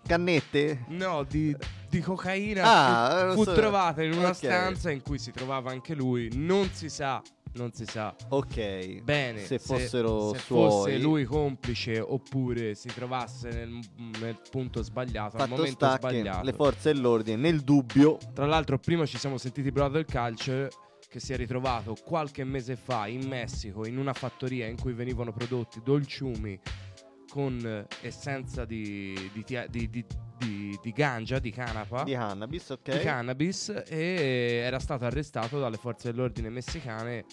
[0.07, 0.85] Cannette?
[0.89, 1.55] No, di,
[1.89, 3.53] di cocaina Ah, fu, fu so.
[3.53, 4.35] trovata in una Ok.
[4.35, 6.29] stanza in cui si trovava anche lui.
[6.33, 7.21] Non si sa,
[7.55, 8.15] non si sa.
[8.29, 9.01] Ok.
[9.01, 10.69] Bene, Se fossero se suoi.
[10.69, 13.79] fosse lui complice oppure si trovasse nel,
[14.19, 16.45] nel punto sbagliato, al Fatto momento sta che sbagliato.
[16.45, 20.69] le forze dell'ordine, nel dubbio, Tra l'altro, prima ci siamo sentiti Brother Culture
[21.07, 25.31] che si è ritrovato qualche mese fa in Messico in una fattoria in cui venivano
[25.31, 26.59] prodotti dolciumi
[27.29, 30.05] con eh, essenza di, di, di- di-
[30.37, 32.03] di- di ganja, di canapa.
[32.03, 32.91] di cannabis, ok?
[32.97, 37.23] di cannabis e era stato arrestato dalle forze dell'ordine messicane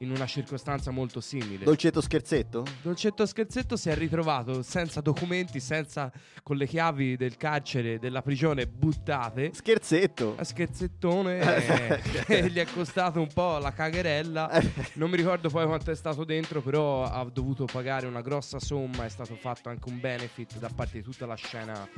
[0.00, 1.64] in una circostanza molto simile.
[1.64, 2.64] Dolcetto scherzetto?
[2.82, 6.12] Dolcetto scherzetto si è ritrovato senza documenti, senza
[6.42, 9.52] con le chiavi del carcere, della prigione buttate.
[9.52, 10.34] Scherzetto.
[10.36, 11.38] A scherzettone
[11.98, 14.62] eh, che gli è costato un po' la cagherella.
[14.94, 19.04] Non mi ricordo poi quanto è stato dentro, però ha dovuto pagare una grossa somma.
[19.04, 21.88] È stato fatto anche un benefit da parte di tutta la scena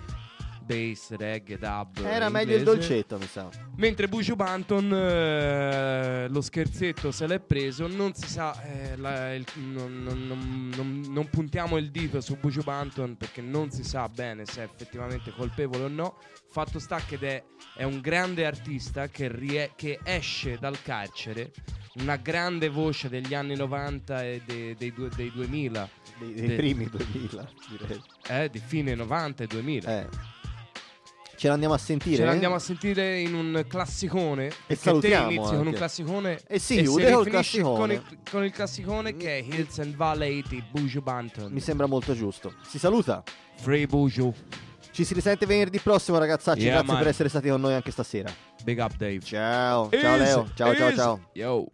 [0.70, 2.05] bass, reggae, dub.
[2.05, 2.64] Era meglio il inglese.
[2.64, 3.48] dolcetto, mi sa.
[3.76, 9.44] Mentre Buju Banton eh, lo scherzetto se l'è preso, non si sa, eh, la- il-
[9.56, 10.26] non, non-
[10.74, 14.64] non- non- puntiamo il dito su Buju Banton perché non si sa bene se è
[14.64, 16.16] effettivamente colpevole o no.
[16.51, 17.42] Fatto sta che è,
[17.76, 21.52] è un grande artista che, rie- che esce dal carcere,
[21.94, 25.88] una grande voce degli anni 90 e de- dei, due- dei 2000.
[26.18, 28.02] Dei, dei De- primi 2000, direi.
[28.28, 30.09] eh, di fine 90 e 2000.
[31.41, 32.17] Ce l'andiamo a sentire?
[32.17, 34.51] Ce l'andiamo a sentire in un classicone.
[34.67, 37.95] perché salutiamo te inizi con un classicone E si chiude Con classicone.
[37.95, 41.51] il, con il classicone che è Hills and Valley di Buju Banton.
[41.51, 42.53] Mi sembra molto giusto.
[42.69, 43.23] Si saluta.
[43.57, 44.35] Free Buju.
[44.91, 46.61] Ci si risente venerdì prossimo, ragazzacci.
[46.61, 46.99] Yeah, Grazie man.
[46.99, 48.31] per essere stati con noi anche stasera.
[48.62, 49.21] Big up, Dave.
[49.21, 49.89] Ciao.
[49.91, 50.51] Ciao, Leo.
[50.55, 51.29] Ciao, ciao, ciao.
[51.33, 51.67] Yo.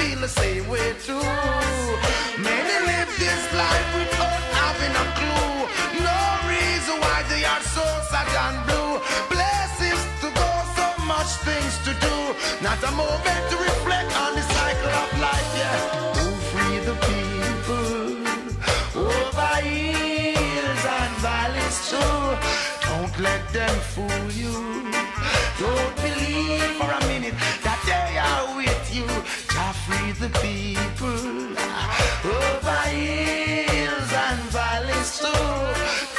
[0.00, 1.24] Feel the same way too.
[2.48, 5.56] Many live this life without having a clue.
[6.08, 6.20] No
[6.54, 8.92] reason why they are so sad and blue.
[9.34, 12.16] Blessings to go, so much things to do.
[12.66, 15.78] Not a moment to reflect on the cycle of life, yeah.
[16.50, 18.10] Free the people
[19.08, 22.16] over hills and valleys too.
[22.88, 24.56] Don't let them fool you.
[25.64, 27.36] Don't believe for a minute
[27.66, 29.49] that they are with you.
[29.90, 36.09] Free the people oh, over hills and valleys too.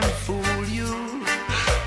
[0.00, 0.90] Them fool you.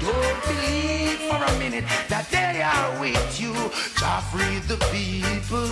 [0.01, 3.53] Don't believe for a minute that they are with you.
[3.99, 5.69] Jah free the people.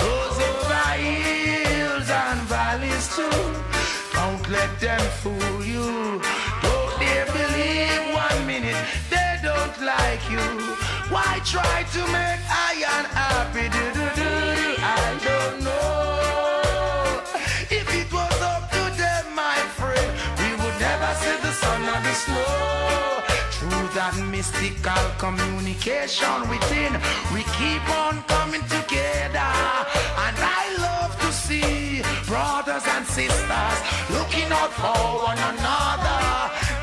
[0.00, 3.40] Those over hills and valleys too.
[4.16, 5.88] Don't let them fool you.
[6.64, 8.80] Don't they believe one minute
[9.12, 10.46] they don't like you.
[11.12, 12.42] Why try to make
[12.72, 13.66] iron happy?
[13.74, 14.69] Do, do, do, do.
[21.14, 23.00] See the sun or the snow.
[23.56, 26.92] Through that mystical communication within,
[27.34, 29.52] we keep on coming together.
[30.24, 33.78] And I love to see brothers and sisters
[34.16, 36.22] looking out for one another.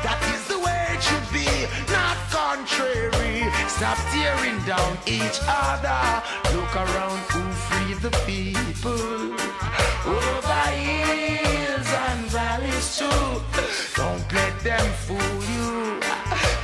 [0.06, 1.50] That is the way it should be,
[1.90, 3.48] not contrary.
[3.66, 6.02] Stop tearing down each other.
[6.54, 9.18] Look around who free the people.
[10.08, 11.57] And
[12.88, 13.96] supposed.
[13.96, 16.00] Don't let them fool you.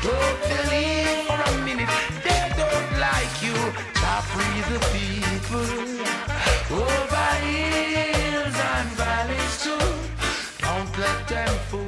[0.06, 1.92] Don't believe for a minute
[2.24, 3.56] they don't like you.
[4.00, 5.74] Chop free the people
[6.80, 9.88] over hills and valleys too.
[10.64, 11.83] Don't let them fool.